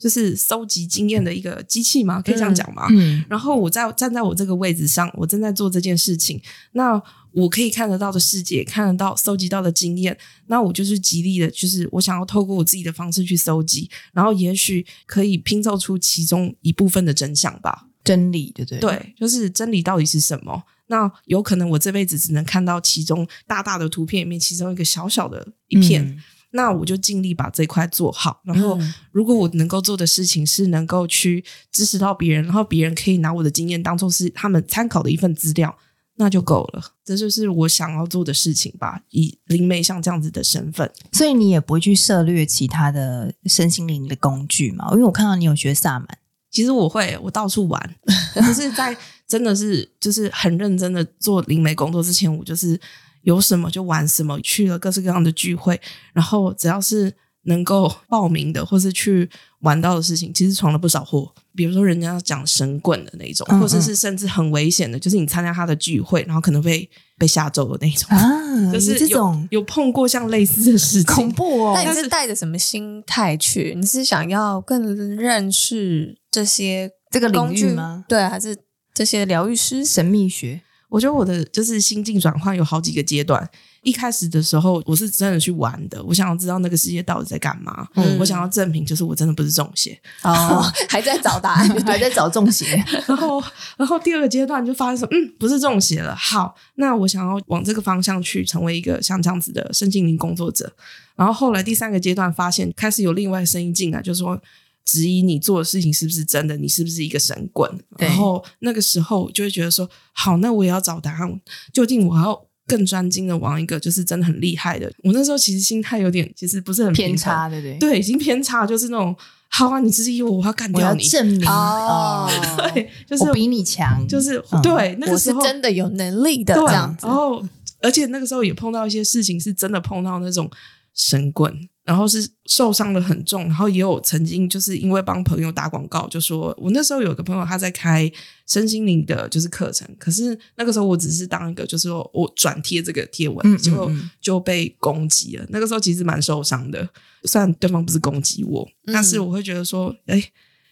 [0.02, 2.20] 就是搜集经验的一个机器嘛？
[2.20, 2.88] 可以这样讲吗？
[2.90, 3.24] 嗯。
[3.30, 6.42] 然后我在站在我这个位置上，我正在做这件事情。
[6.72, 17.86] 那我可以看得到的世界，看得到搜集到的经验，那我就是极力的，就是我想要透过我自己的方式去搜集，然后也许可以拼凑出其中一部分的真相吧。
[18.02, 18.80] 真理，对不对？
[18.80, 20.64] 对，就是真理到底是什么？
[20.88, 26.04] 那有可能我这辈子只能看到其中大大的图片里面其中一个小小的一片。
[26.04, 26.18] 嗯
[26.54, 28.78] 那我就尽力把这块做好，然后
[29.10, 35.74] 如果我能够做的事情是能够去支持到别人，然后别人可以拿我的经验当做是他们参考的一份资料，
[36.16, 36.92] 那就够了。
[37.02, 39.00] 这就是我想要做的事情吧。
[39.08, 44.88] 以灵媒像这样子的身份，所以你也不会去涉猎其他的身心灵的工具嘛？
[44.92, 46.06] 因为我看到你有学萨满，
[46.50, 47.96] 其实我会，我到处玩。
[48.34, 48.94] 可是，在
[49.26, 52.78] 真的是就是很认真的做灵媒工作之前，我就是。
[53.22, 55.80] 有什么就玩什么，去了各式各样的聚会，
[56.12, 57.12] 然后只要是
[57.44, 59.28] 能够报名的或是去
[59.60, 61.32] 玩到的事情，其实闯了不少祸。
[61.54, 71.72] 比如说人家讲神棍的那种，嗯嗯或者是甚至很危险的，就是你参加他的聚会，然后可能被被吓走的那种啊， 就是这种有碰过像类似的事情，恐怖哦。
[71.74, 73.74] 那你是带着什么心态去？
[73.76, 78.04] 你是想要更认识这些这个领域吗？
[78.08, 78.56] 对，还是
[78.94, 80.62] 这些疗愈师、神秘学？
[80.92, 83.48] 我觉得我的就是心境转换有好几个阶段。
[83.82, 87.88] 一开始的时候，我是真的去玩的，我想要知道那个世界到底在干嘛。
[87.94, 92.76] 嗯，我想要证明，就是我真的不是中邪哦， 还在找答案，还在找中邪。
[93.08, 93.42] 然后，
[93.78, 96.14] 然后第二个阶段就发现说，嗯，不是中邪了。
[96.14, 100.70] 好，那我想要往这个方向去，成为一个像这样子的身心灵工作者。
[101.16, 104.38] 然后后来第三个阶段发现，开始有另外声音进来，就是说。
[104.84, 106.56] 质疑你做的事情是不是真的？
[106.56, 107.70] 你是不是一个神棍？
[107.98, 111.40] 然后那个时候就会觉得说，好，那我也要找答案。
[111.72, 114.92] 究竟我要更专精的玩一个就是真的很厉害的。
[115.04, 117.78] 我那时候其实心态有点，其实不是很偏差，对不对？
[117.78, 119.14] 对，已经偏差，就是那种，
[119.48, 122.28] 好啊，你质疑我，我要干掉你，证明哦，
[122.72, 127.06] 对，就是我比你强，就是、嗯、对，那个时候我是真的有能力的这样子。
[127.06, 127.44] 然后，
[127.80, 130.50] 而且那个时候也碰到一些事情，是真的碰到那种
[130.94, 131.68] 神棍。
[131.84, 138.08] 然后是受伤的很重，然后也有曾经就是因为帮朋友打广告，就说我那时候有个朋友他在开
[138.46, 145.44] 身心灵的就是课程，可是那个时候我只是当一个就是说我转贴这个贴文，嗯嗯嗯结果就被攻击了。
[145.48, 146.88] 那个时候其实蛮受伤的，
[147.24, 150.22] 虽然对方不是攻击我，但是我会觉得说，哎，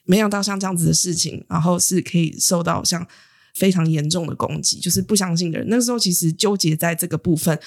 [0.04, 3.04] 没想到像这样子的事情，然后是可以受到像
[3.56, 5.66] 非常严重的攻击，就是不相信的人。
[5.68, 7.58] 那个时候其实纠结在这个部分。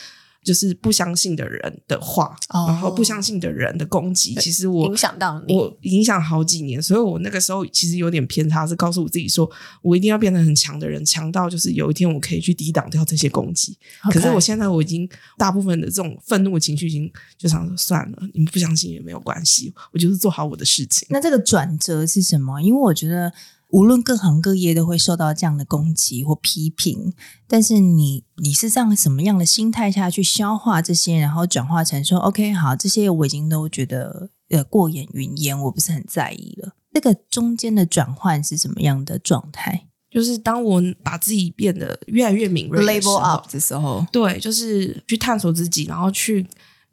[0.44, 9.50] 就是不相信的人的话，哦、然后不相信的人的攻击，其实我影响到你，我影响好几年，所以我那个时候其实有点偏差，是告诉我自己说，
[9.82, 13.78] 我一定要变得很强的人，强到就是有一天我可以去抵挡掉这些攻击。
[14.12, 21.08] 可是我现在我已经大部分的这种愤怒情绪已经就想说算了，你们不相信也没有关系，我就是做好我的事情。
[21.10, 22.62] 那这个转折是什么？
[22.62, 23.32] 因为我觉得。
[23.74, 27.12] 无论各行各业都会受到这样的攻击或批评，
[27.48, 36.76] 但是你你是这样什么样的心态下去消化这些，然后转化成说 OK 好，这些我已经都觉得呃过眼云烟，我不是很在意了。
[36.94, 39.88] 这个中间的转换是什么样的状态？
[40.12, 46.46] 就是当我把自己变得越来越敏锐，level up 的时候，对，就是去探索自己，然后去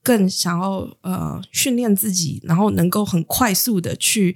[0.03, 4.35] 更想要呃训练自己，然后能够很快速的去。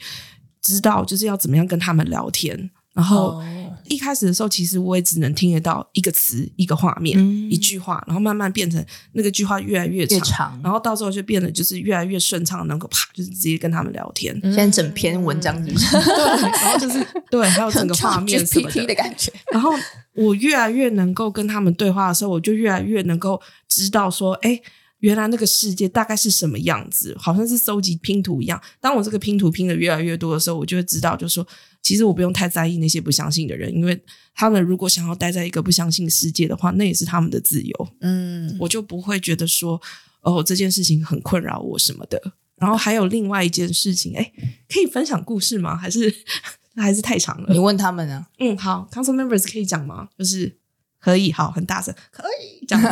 [0.64, 3.42] 知道就是要怎么样跟他们聊天，然后
[3.86, 14.34] 一开始的时候，其实我也只能听得到一个词、一个画面、嗯、一句话，然后慢慢变成那个句话越来越长，越长然后到时候就变得就是越来越顺畅，能够啪就是直接跟他们聊天。
[14.42, 19.30] 现在整篇文章就是、嗯、 对，然后就是对，还有整个画面什么的，的感觉。
[19.52, 19.70] 然后
[20.14, 23.38] 我越来越能够跟他们对话的时候，我就越来越能够
[23.68, 24.58] 知道说，哎。
[25.05, 28.59] 原来那个世界大概是什么样子，好像是搜集拼图一样。
[28.80, 31.46] 当我这个拼图拼的越来越多的时候，我就会知道，就是说，
[31.82, 34.00] 其实我不用太在意那些不相信的人，因为
[34.34, 37.88] 他们如果想要待在一个不相信的世界的话，那也是他们的自由。
[38.00, 39.78] 嗯，我就不会觉得说，
[40.22, 42.18] 哦，这件事情很困扰我什么的。
[42.57, 44.32] 然后还有另外一件事情，哎，
[44.72, 45.76] 可以分享故事吗？
[45.76, 46.11] 还是
[46.76, 47.52] 还是太长了？
[47.52, 48.26] 你问他们啊。
[48.38, 50.09] 嗯，好，Council members 可以讲吗？
[50.18, 50.57] 就是
[51.05, 52.80] 可以，好，很大声，可以讲。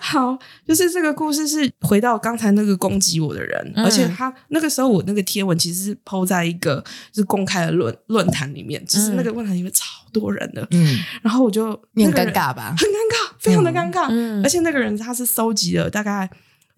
[0.00, 11.66] 好，就是这个故事是回到刚才那个攻击我的人，嗯、而且他那个时候我那个贴文其实是 po 在一个就是公开的论论坛里面，只、就是那个论坛里面超多人的，嗯，然后我就
[11.96, 16.28] 很尴尬吧，很尴尬，非常的尴尬，嗯，而且那个人他是搜集了大概。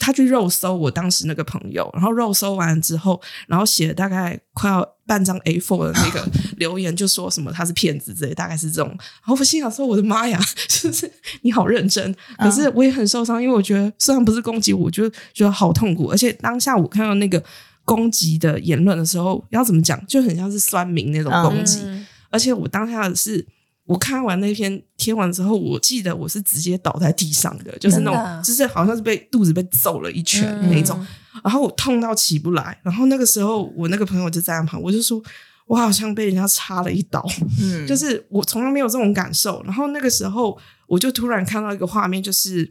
[0.06, 6.24] 他去肉搜我当时那个朋友，然后肉搜完之后，然后写了大概快要半张 A4 的那个
[6.58, 8.88] 留言，就说什么他是骗子之类，大概是这种。
[8.90, 11.10] 然后我心想说：“我的妈呀，就是
[11.42, 16.06] 你好认真。”可是我也很受伤，因为我觉得虽然不是攻击我，我就觉得好痛苦。
[16.06, 17.42] 而且当下我看到那个
[17.84, 21.80] 攻击的言论的时候，要怎么讲，就很像是酸民那种攻击。
[21.82, 23.44] 嗯、而且我当下是。
[23.86, 32.78] 我看完那篇贴完之后，我记得我是直接倒在地上的，就是那种，就是好像是被肚子被揍了一拳那种，嗯、然后我痛到起不来。
[32.82, 35.22] 然后那个时候，我那个朋友就在旁，我就说，
[35.66, 37.24] 我好像被人家插了一刀，
[37.60, 39.62] 嗯，就是我从来没有这种感受。
[39.64, 42.68] 然后那个时候，我就突然看到一个画面，就是。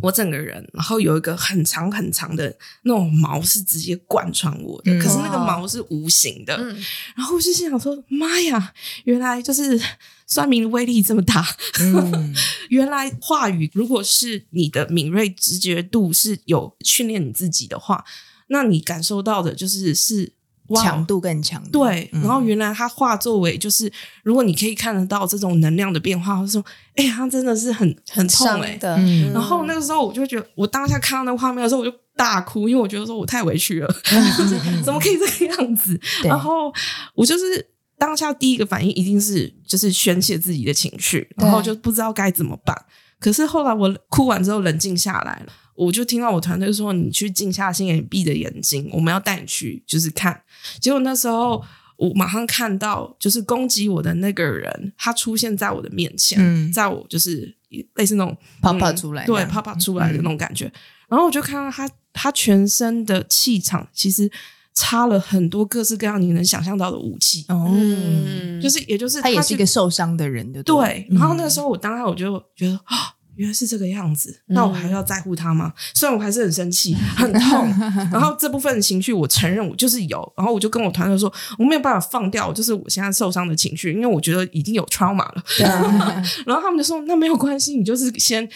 [0.00, 2.50] 我整个人，然后有一个很长很长的
[2.84, 6.56] 那种毛是直接贯穿我的，嗯、可是那个毛是无形的。
[6.56, 6.68] 嗯、
[7.14, 8.72] 然后我就心想说：“妈呀，
[9.04, 9.78] 原来就是
[10.26, 11.46] 酸民的威力这么大！
[11.80, 12.34] 嗯、
[12.70, 18.04] 原来话语如果是你的敏锐直觉度是有训练你自己的话，
[18.48, 20.32] 那你感受到的就是是。”
[20.76, 22.08] 强度更强，对。
[22.10, 26.64] 然后原来他化作为就是，如果你可以看得到这种能量的变化，或者说，
[26.96, 28.96] 哎，他真的是很很痛哎的。
[28.96, 33.94] 嗯、然后那个时候我就觉得，我当下看到那个画面的时候，我就大哭，因为我觉得说我太委屈了，
[34.82, 36.00] 怎么可以这个样子？
[36.24, 36.72] 然后
[37.14, 37.66] 我就是
[37.98, 42.76] 当下第一个反应一定是就是宣泄自己的情绪，然后就不知道该怎么办。
[43.18, 45.52] 可是后来我哭完之后冷静下来了。
[45.76, 50.40] 我就听到我团队说：“你去静下心眼，闭着眼睛，我们要带你去，就是看。”
[50.78, 51.60] 结果那时候
[51.96, 57.52] 我马上看到，就是攻击我的那个人，他出现在我的面前，嗯、在我就是
[57.94, 60.66] 类似那种啪啪出来，对，啪啪出来的那种感觉。
[60.66, 60.72] 嗯、
[61.08, 64.30] 然后我就看到他，他全身的气场其实
[64.74, 67.46] 插了很多各式各样你能想象到的武器。
[67.48, 70.74] 嗯，就是也就是他，他也是一个受伤的人的，对。
[70.74, 73.14] 对然后那个时候我当下我就觉得啊。
[73.36, 75.66] 原来是这个样子，那我还要在乎他吗？
[75.74, 77.68] 嗯、虽然我还是很生气、很痛，
[78.12, 85.42] 然后这部分情绪我承认我就是有，然后我就跟我团队说，我没有办法放掉，就是我现在受伤的情绪，因为我觉得已经有 trauma 了。
[86.46, 88.48] 然后他们就说，那没有关系，你就是先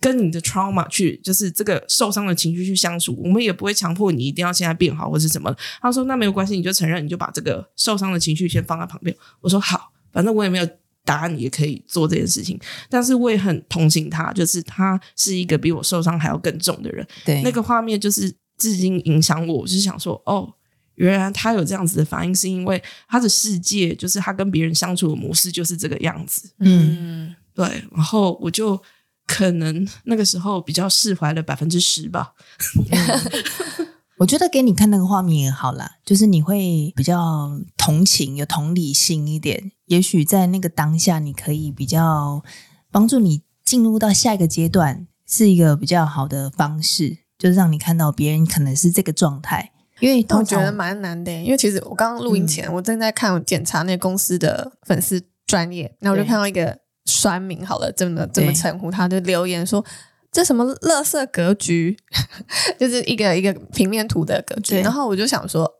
[0.00, 5.54] 跟你的 trauma 去，就是这个受伤的情绪去相处，我们也不会强迫你一定要现在变好或是什么。
[5.80, 9.16] 他说，那没有关系，你就承认，你就把这个受伤的情绪先放在旁边。
[9.40, 10.68] 我说好，反正我也没有。
[11.06, 12.58] 答案你也可以做这件事情，
[12.90, 17.06] 但是我也很同情他，就是他是一个比我受伤还要更重的人。
[17.24, 18.28] 对，那个画面就是
[18.58, 20.52] 至今影响我，我就是想说，哦，
[20.96, 26.50] 原来他有这样子的反应，是因为他的世界就是他跟别人相处的模式就是这个样子。
[26.58, 27.64] 嗯，对。
[27.94, 28.76] 然后我就
[29.26, 32.32] 可能那个时候比较释怀了百分之十吧。
[32.90, 33.86] 嗯
[34.18, 39.72] 我觉得给你看那个画面也好啦，就是你会比较同情、有同理心一点。
[39.84, 42.42] 也许在那个当下，你可以比较
[42.90, 49.72] 帮助你进入到下一个阶段，是一个比较好的方式，就是让你看到别人可能是这个状态。
[50.00, 59.84] 因为我觉得蛮难的，因为其实我刚刚录音前，嗯、我正在看检查那个公司的粉丝专业，那我就看到一个酸民，好了，这么这么称呼他，就留言说。
[60.32, 61.96] 这什么垃圾格局，
[62.78, 64.78] 就是一个一个平面图的格局。
[64.80, 65.72] 然后我就想说，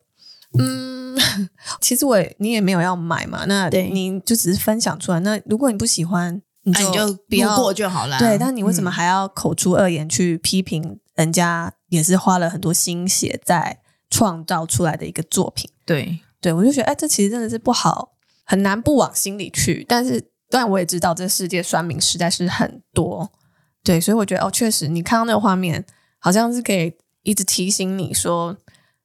[0.58, 1.14] 嗯，
[1.82, 5.20] 其实我也你也没有要买嘛，那你就只是分享出来。
[5.20, 8.18] 那如果你不喜欢，你就不要过就好了。
[8.18, 11.74] 对，但你为什么还要口出恶言去批评人家？
[11.88, 15.70] 也是花了很多心血在创造出来的一个作品。
[15.84, 18.12] 对，对我就觉得，哎，这其实真的是不好，
[18.44, 19.84] 很难不往心里去。
[19.86, 23.30] 但是，当然我也知道，这世界酸民实在是很多。
[23.82, 25.84] 对，所以我觉得哦，确实，你看到那个画面，
[26.18, 26.92] 好像是可以
[27.22, 28.56] 一直提醒你说，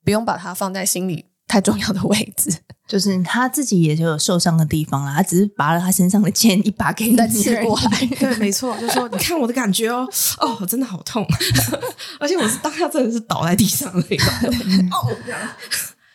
[0.04, 2.52] 不用把它放在心里太重要的位置。
[2.88, 8.06] 就是他自己也就有受伤的地方啦，他只是拔了他身上的剑，一把给你刺过来。
[8.20, 10.06] 对，没错，就说你看我的感觉哦，
[10.42, 11.26] 哦，真的好痛，
[12.20, 14.28] 而且我是当下真的是倒在地上那种。
[14.92, 15.40] 哦，这样。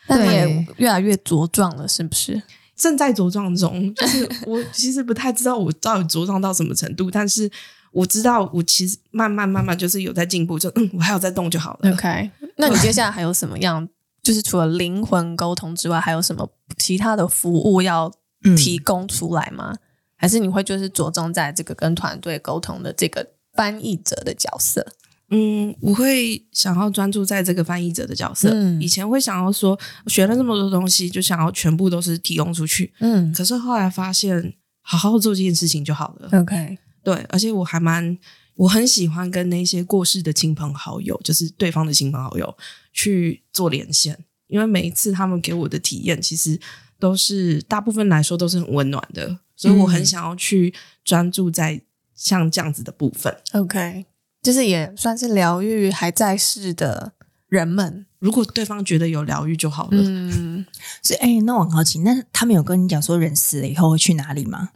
[0.07, 2.43] 但也越来越茁壮了，是不是？
[2.77, 7.51] 正在茁壮中， 就是我其实不太知道我到底茁壮到什么程度，但是。
[7.93, 11.91] 我知道，我其实慢慢慢慢就是有在进步，就嗯，我还有在动就好了。
[11.91, 13.89] OK，那你接下来还有什么样？
[14.23, 16.47] 就是除了灵魂沟通之外，还有什么
[16.77, 18.13] 其他的服务要
[18.55, 19.71] 提供出来吗？
[19.73, 19.79] 嗯、
[20.15, 24.87] 还是你会就是着重在这个跟团队沟通的这个翻译者的角色？
[25.31, 28.51] 嗯，我会想要专注在这个翻译者的角色。
[28.53, 32.93] 嗯，以前会想要说学了这么多东西，就想要全部都是提供出去。
[33.01, 36.41] 嗯，可是后来发现，好好做这件事情就好了。
[36.41, 36.79] OK。
[37.03, 38.19] 对，而且我还蛮，
[38.57, 42.57] 我很喜欢跟那些过世的亲朋好友，就是对方的亲朋好友
[42.93, 44.19] 去做连线，
[44.49, 46.59] 因为每一次他们给我的体验，其实
[46.99, 50.75] 都是大部分来说都是很温暖的，所以我很想要去
[51.05, 51.81] 专注在
[52.17, 53.33] 像这样子的部分。
[53.53, 54.07] 嗯、OK，
[54.47, 57.13] 就是也算是疗愈还在世的
[57.49, 59.99] 人们，如果对方觉得有疗愈就好了。
[60.01, 60.65] 嗯，
[61.03, 64.69] 是哎，那我很好奇，那他们有跟你讲说人死了以后会去哪里吗？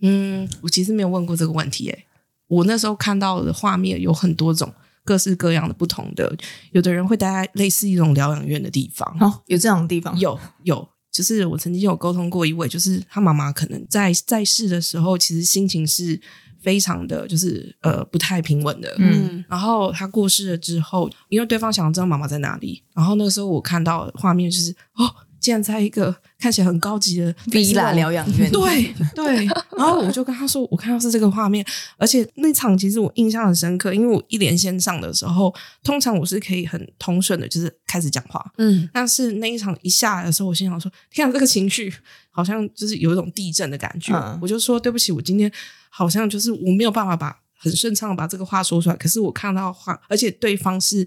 [0.00, 2.06] 嗯，我其实没有问过这个问题诶。
[2.46, 4.72] 我那时候看到的画面有很多种，
[5.04, 6.34] 各式各样的不同的。
[6.72, 10.18] 有的人会待在类似一种疗养院的地方，哦，有这样的地方？
[10.18, 16.18] 有有，就是我曾经有沟通过一位，就是他妈妈可能在在世的时候，其实心情是
[16.60, 18.94] 非常的，就是呃不太平稳的。
[18.98, 25.14] 嗯，然后他过世了之后，因为对方想要知道妈妈在哪里，然后那个时候我看到画面就是哦。
[25.40, 29.46] 竟然在一个看起来很高级的 Villa 疗养院，对对，
[29.76, 31.64] 然后我就跟他说，我看到是这个画面，
[31.96, 35.54] 而且那场其实我印象很深刻，因为我一连线上的时候，
[35.84, 41.94] 通常我是可以很通顺的，就是开始讲话，嗯，但是那一场一下来的时候，我心想说，天啊，这个情绪
[42.32, 45.50] 好像就是有一种地震的感觉，嗯，我就说对不起，我今天
[45.90, 51.06] 好像就是我没有办法把很顺畅的把这个话说出来，可是我看到话，而且对方是。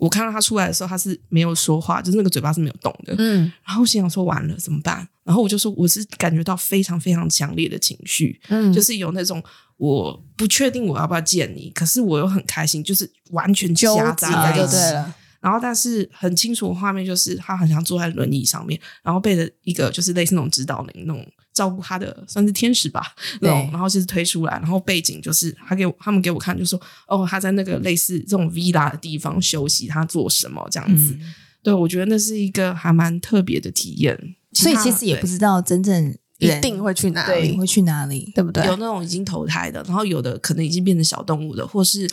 [0.00, 3.14] 我看到他出来的时候，他是没有说话，就是那个嘴巴是没有动的。
[3.18, 5.06] 嗯，然后我心想说完了怎么办？
[5.24, 9.44] 然后我就说我是感觉到非常非常强烈的情绪，嗯，就是有那种
[9.76, 15.14] 我不确定我要不要见你，可是我又很开心，就是完全夹杂就对了。
[15.40, 23.68] 然后，但是很清楚的画面就是他好像坐在轮椅上面，然后背着一个就是类似那种指导灵那种照顾他的算是天使吧，那种。
[23.72, 31.14] 然后就是推出来，然后背景就是他给我他们给我看，就说哦他在那个类似这种 villa 的地方休息，他做什么这样子。
[31.14, 34.36] 嗯、对，我觉得那是一个还蛮特别的体验。
[34.52, 38.66] 所以其实也不知道真正一定会去哪里，会去哪里，对不对？
[38.66, 42.06] 有那种已经投胎的，然后有的可能已经变成小动物的，或是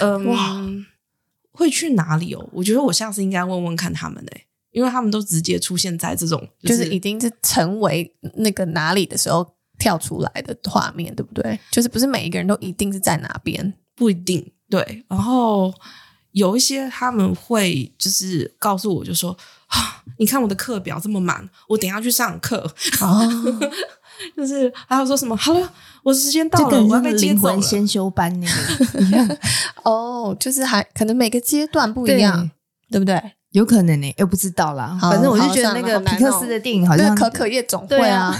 [0.00, 0.84] 嗯。
[1.60, 2.48] 哇会去哪里哦？
[2.52, 9.46] 我觉得我下次应该问问看他们诶，因为他们都直接出现在这种，就是、就是已经是成为那个哪里的时候
[9.78, 11.58] 跳出来的画面，对不对？
[11.70, 15.04] 就是不是每一个人都一定是在哪边，不一定对。
[15.08, 15.72] 然后
[16.32, 19.36] 有一些他们会就是告诉我就说
[19.66, 22.74] 啊，你看我的课表这么满，我等一下去上课。
[23.00, 23.28] 哦
[24.36, 25.34] 就是还有说什么？
[25.34, 25.72] 好了，
[26.02, 27.54] 我时间到了，我要被接走了。
[27.54, 28.46] 灵魂先修班那
[29.26, 29.38] 个
[29.84, 32.48] 哦，就是还可能每个阶段不一样，
[32.90, 33.32] 对，对不对？
[33.52, 34.96] 有可能呢、欸，又不知道啦。
[35.00, 38.32] 反正我就觉得那个皮克斯的电影好像《可可夜总会》啊，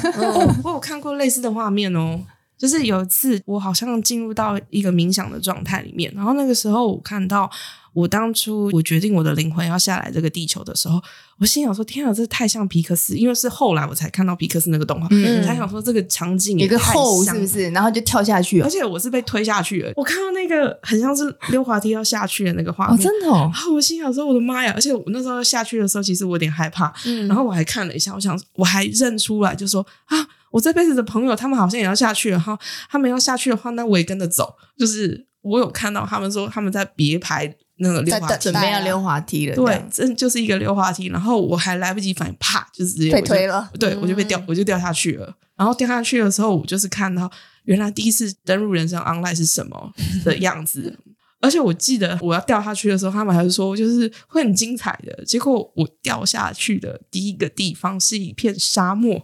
[0.62, 2.20] 我有看过类似的画面哦。
[2.60, 7.50] 就是有一次我好像进入到一个冥想的状态里面，然后那个时候我看到。
[7.92, 11.02] 我当初我决定我的灵魂要下来这个地球的时候，
[11.38, 17.68] 我心想说：“天啊，这太像皮克斯！”因为是后来我才看到皮克斯那个动画，嗯，才想说这个场景也一个后是不是？
[17.70, 19.92] 然后就跳下去了，而且我是被推下去了。
[19.96, 23.50] 我看到那个很像是溜滑梯要下去的那个画面，哦，真的哦。
[23.52, 26.94] 然后我心想说：“我的妈呀！”而且我那时候下去的时候，其实我有点害怕。
[27.06, 30.16] 嗯，然后我还看了一下，我想我还认出来，就说：“啊，
[30.50, 32.38] 我这辈子的朋友，他们好像也要下去了。
[32.38, 32.58] 哈，
[32.90, 37.56] 他们要下去的话，那我也跟着走。”就是我有看到他们说他们在别排。
[37.82, 39.56] 那个溜滑梯，准备要溜滑梯了。
[39.56, 41.06] 对，这就是一个溜滑梯。
[41.06, 43.70] 然后我还来不及反应，啪，就直接被推了。
[43.78, 45.34] 对，我就被掉，我就掉下去了。
[45.56, 47.32] 然后掉下去的时候，我就是看到
[47.64, 49.90] 原来第一次登入人生 online 是什么
[50.26, 50.94] 的样子。
[51.40, 55.24] 而且我记得我要掉下去的时候，他们还是说就是会很精彩的。
[55.24, 59.16] 结果我掉下去的第一个地方是一片沙漠。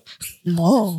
[0.57, 0.99] 哦，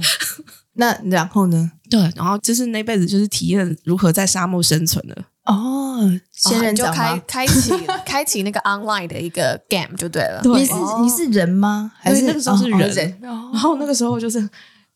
[0.73, 1.71] 那然后呢？
[1.89, 5.23] 对，然后就是那辈子就是体验如何在沙漠生存的。
[5.45, 5.97] 哦，
[6.33, 7.71] 仙人掌开开启
[8.05, 10.41] 开启那个 online 的一个 game 就对了。
[10.43, 11.93] 对，你是你是人吗？
[11.97, 13.17] 还是那个时候是人？
[13.21, 14.37] 然后那个时候就是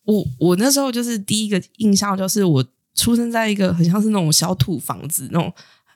[0.04, 2.64] 我，我那时候就是第一个印象就是我
[2.94, 5.52] 出生在一个很像是那种小土房子那种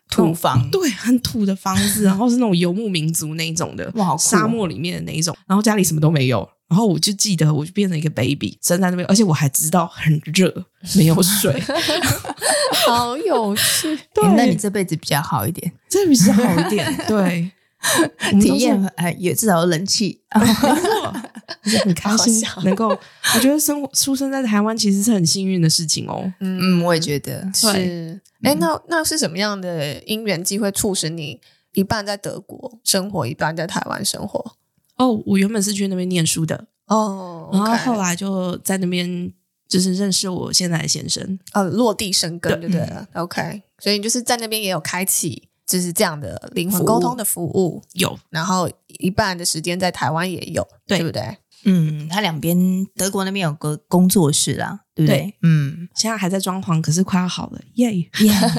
[0.10, 6.47] 土房，对，很土的房子， 然后是那种游牧民族那一种的，哇，沙漠里面的那一种，然后家里什么都没有。
[6.68, 10.51] 然后我就记得，我就变成一个 baby，站在那边，而且我还知道很热，
[10.95, 11.62] 没有水，
[12.88, 13.95] 好有趣。
[14.12, 17.51] 对，那你这辈子比较好一点，这辈子好一点，对，
[18.41, 21.14] 体验哎也至少有冷气，没错，
[21.64, 26.32] 就是很开心，能够，我觉得生活出生在台湾其实是很幸运的事情哦。
[26.39, 27.50] 嗯，我也觉得。
[27.54, 28.20] 是。
[28.43, 31.39] 哎，那那是什么样的因缘机会促使你
[31.74, 34.56] 一半在德国生活，一半在台湾生活？
[34.98, 36.68] 哦，我原本是去那边念书的。
[36.88, 39.34] 哦，然后后来就在那边
[39.68, 42.70] 就是认识我现在的先生，呃，落地生根，对。
[42.70, 48.70] 不对？OK，所以你就是在那边也有开启就是这样的灵魂沟通的服务，有，然后
[49.00, 51.38] 一半的时间在台湾也有，对不对？
[51.68, 52.56] 嗯，他两边
[52.96, 55.34] 德国那边有个工作室啦，对不对？
[55.41, 58.06] 嗯，现在还在装潢，可是快要好了，耶 耶！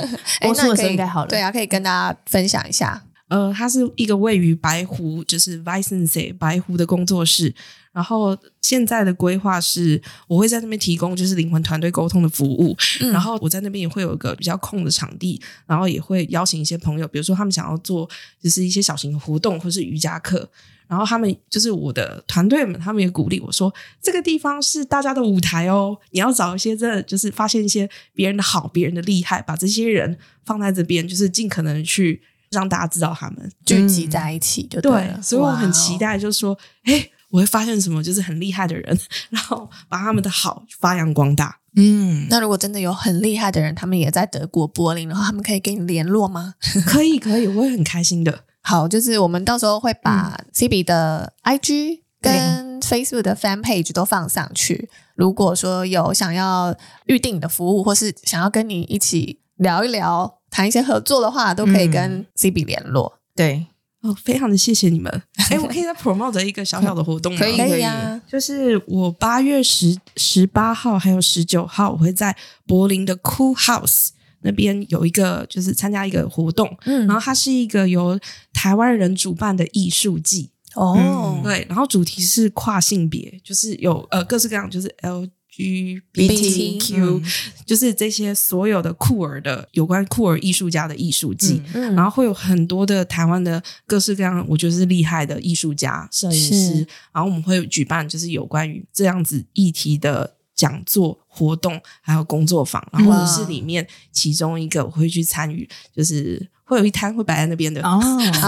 [0.42, 3.04] 播出的时候应该好了，对啊，可以跟大家分享一下。
[3.28, 7.52] 呃，它是一个位于白湖，就是 Weissensee 白湖的工作室。
[7.92, 12.76] 然后现在的规划是，我会在那边提供就是灵魂团队沟通的服务。
[13.00, 18.08] 嗯、然后我在那边也会有一个比较空的场地，然后也会邀请一些朋友，比如说他们想要做
[18.40, 20.48] 就是一些小型的活动或是瑜伽课。
[20.86, 32.22] 然后他们就是我的团队们，他们也鼓励我说，这个地方是大家的舞台哦，你要找一些真的就是发现一些别人的好，别人的厉害，把这些人放在这边，就是尽可能去。
[32.50, 38.98] 让大家知道他们聚集在一起就对了，对，所以我很期待，就是说，哎、哦，我会发现什么，就是很厉害的人，
[39.30, 41.58] 然后把他们的好发扬光大。
[41.78, 46.54] 嗯，那如果真的有很厉害的人，他们也在德国柏林的话，他们可以跟你联络吗？
[46.86, 48.44] 可以，可以，我会很开心的。
[48.62, 54.88] 好，就是我们到时候会把 CB 的 IG 跟 Facebook 的 Fan Page 都放上去。
[55.14, 56.74] 如果说有想要
[57.04, 60.35] 预定你的服务，或是想要跟你一起聊一聊。
[60.50, 63.12] 谈一些合作的话，都可以跟 CB 联络。
[63.16, 63.66] 嗯、对，
[64.02, 65.22] 哦，非常的谢谢你们。
[65.50, 67.38] 哎，我可以再 promote 一个小小的活动吗？
[67.38, 68.20] 可以，可以啊。
[68.28, 72.36] 就是我八月十十八号还有十九号，我会在
[72.66, 76.76] 柏林的 Cool House 那边有一个，就是参加一个活动。
[76.84, 78.18] 嗯，然后它是一个由
[78.52, 80.50] 台湾人主办的艺术季。
[80.74, 85.28] 哦、嗯，对，然后主题是跨性别，就是有呃各式各样，就是 L。
[85.56, 87.22] LGBTQ，
[87.64, 96.86] 就是这些所有的酷儿的有关酷儿艺术家的艺术季，嗯嗯、然后会有很多的台湾的各式各样，我觉得是厉害的艺术家、摄影师，是。
[97.12, 107.82] 然后我们会举办就是有关于这样子议题的讲座活动，还有工作坊，然后我是里面其中一个，我会去参与，就是会有一摊会摆在那边的。
[107.82, 108.00] 哦，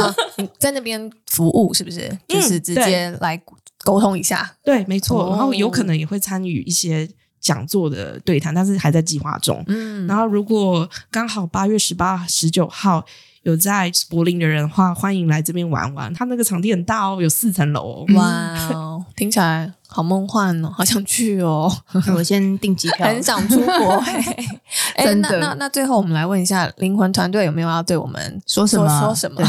[0.59, 2.09] 在那边服务是不是？
[2.09, 3.41] 嗯、就是直接来。
[3.85, 7.09] 沟通一下，对，没错，然后有可能也会参与一些
[7.41, 9.63] 讲座的对谈，但是还在计划中。
[9.69, 13.05] 嗯，然后如果刚好八月十八、十九号
[13.43, 16.13] 有在柏林的人的话，欢迎来这边玩玩。
[16.13, 18.15] 他那个场地很大哦，有四层楼哦。
[18.15, 21.73] 哇哦，听起来好梦幻哦，好想去哦！
[22.15, 24.05] 我先订机票， 很想出国。
[24.99, 28.87] 真的，那那最后我们来问一下灵魂团队有没有要对我们说什么？
[29.01, 29.41] 说什么？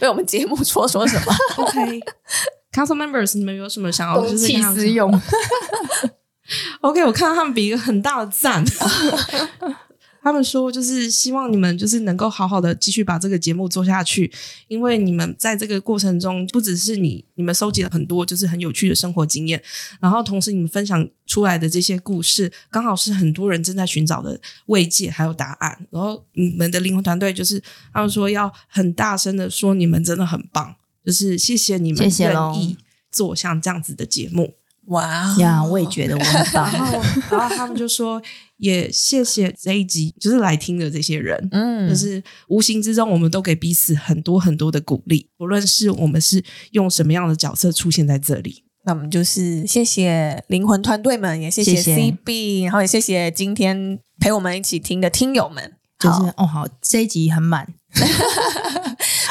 [0.00, 2.00] 对我们节目说说什么？OK。
[2.74, 5.08] Council members，你们有什么想要就是公器私用？
[6.82, 8.64] OK，我看到他们比一个很大的赞。
[10.20, 14.32] 他们说就是希望你们就是能够好好的继续把这个节目做下去，
[14.68, 19.62] 因为你们在这个过程中不只是你，你们收集了很多就是很有趣的生活经验，
[20.00, 25.86] 然后同时你们分享出来的这些故事，刚好是很多人正在寻找的慰藉还有答案。
[25.90, 27.62] 然后你们的灵魂团队就是
[27.92, 30.74] 他们说要很大声的说你们真的很棒，
[31.04, 32.76] 就是谢谢你们愿意
[33.12, 34.54] 做像这样子的节目。
[34.88, 36.70] 哇呀 yeah, 我也觉得我很棒。
[36.70, 37.02] 然后，
[37.34, 38.20] 然后他们就说，
[38.58, 55.72] 也谢谢这一集就是来听的这些人，嗯，就是无形之中我们都给彼此很多很多的鼓励，不论是我们是用什么样的角色出现在这里，那我们就是谢谢灵魂团队们，也谢谢 CB，谢谢然后也谢谢今天陪我们一起听的听友们。
[55.98, 57.72] 就是哦，好，这一集很满。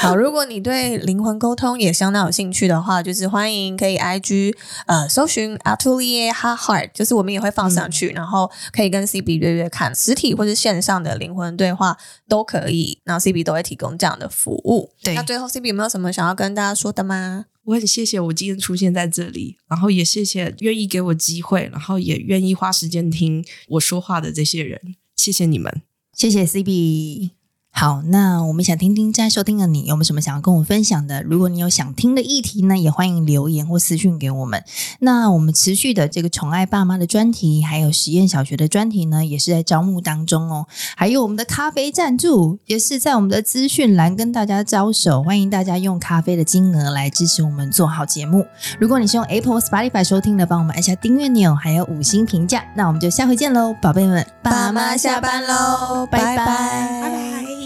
[0.03, 4.53] 好，如果你对灵魂沟通也相当有兴趣的话，就是欢迎可以 IG
[4.85, 11.97] 呃搜寻 Atelier Heart Heart，就是我们也会放上去，嗯、然后可以跟 CB 约约看实体或是线上的灵魂对话
[12.27, 14.91] 都可以，然后 CB 都会提供这样的服务。
[15.01, 17.45] 对，那最后 CB 有没有什么想要跟大家说的吗？
[17.63, 24.81] 我很谢谢我今天出现在这里，然后也谢谢愿意给我机会，然后也愿意花时间听我说话的这些人，
[25.15, 25.81] 谢谢你们，
[26.13, 27.42] 谢谢 CB。
[27.75, 31.23] 好，那我们想听听正在收听的你有没有什么想要跟我们分享的？
[31.23, 34.63] 如果你有想听的议题呢，也欢迎留言或私讯给我们。
[34.99, 40.67] 那我们持续的这个宠爱爸妈的专题，还有实验小学的专题呢，也是在招募当中哦。
[40.95, 48.45] 还有我们的咖啡赞助，也是在我们的资讯栏跟大家招手，欢迎大家用咖啡的金额来支持我们做好节目。
[48.79, 52.63] 如果你是用 Apple Spotify 收听的，帮我们按下订阅钮，还有五星评价。
[52.75, 57.62] 那我们就下回见喽，宝贝们，爸妈下班喽，拜拜，拜拜。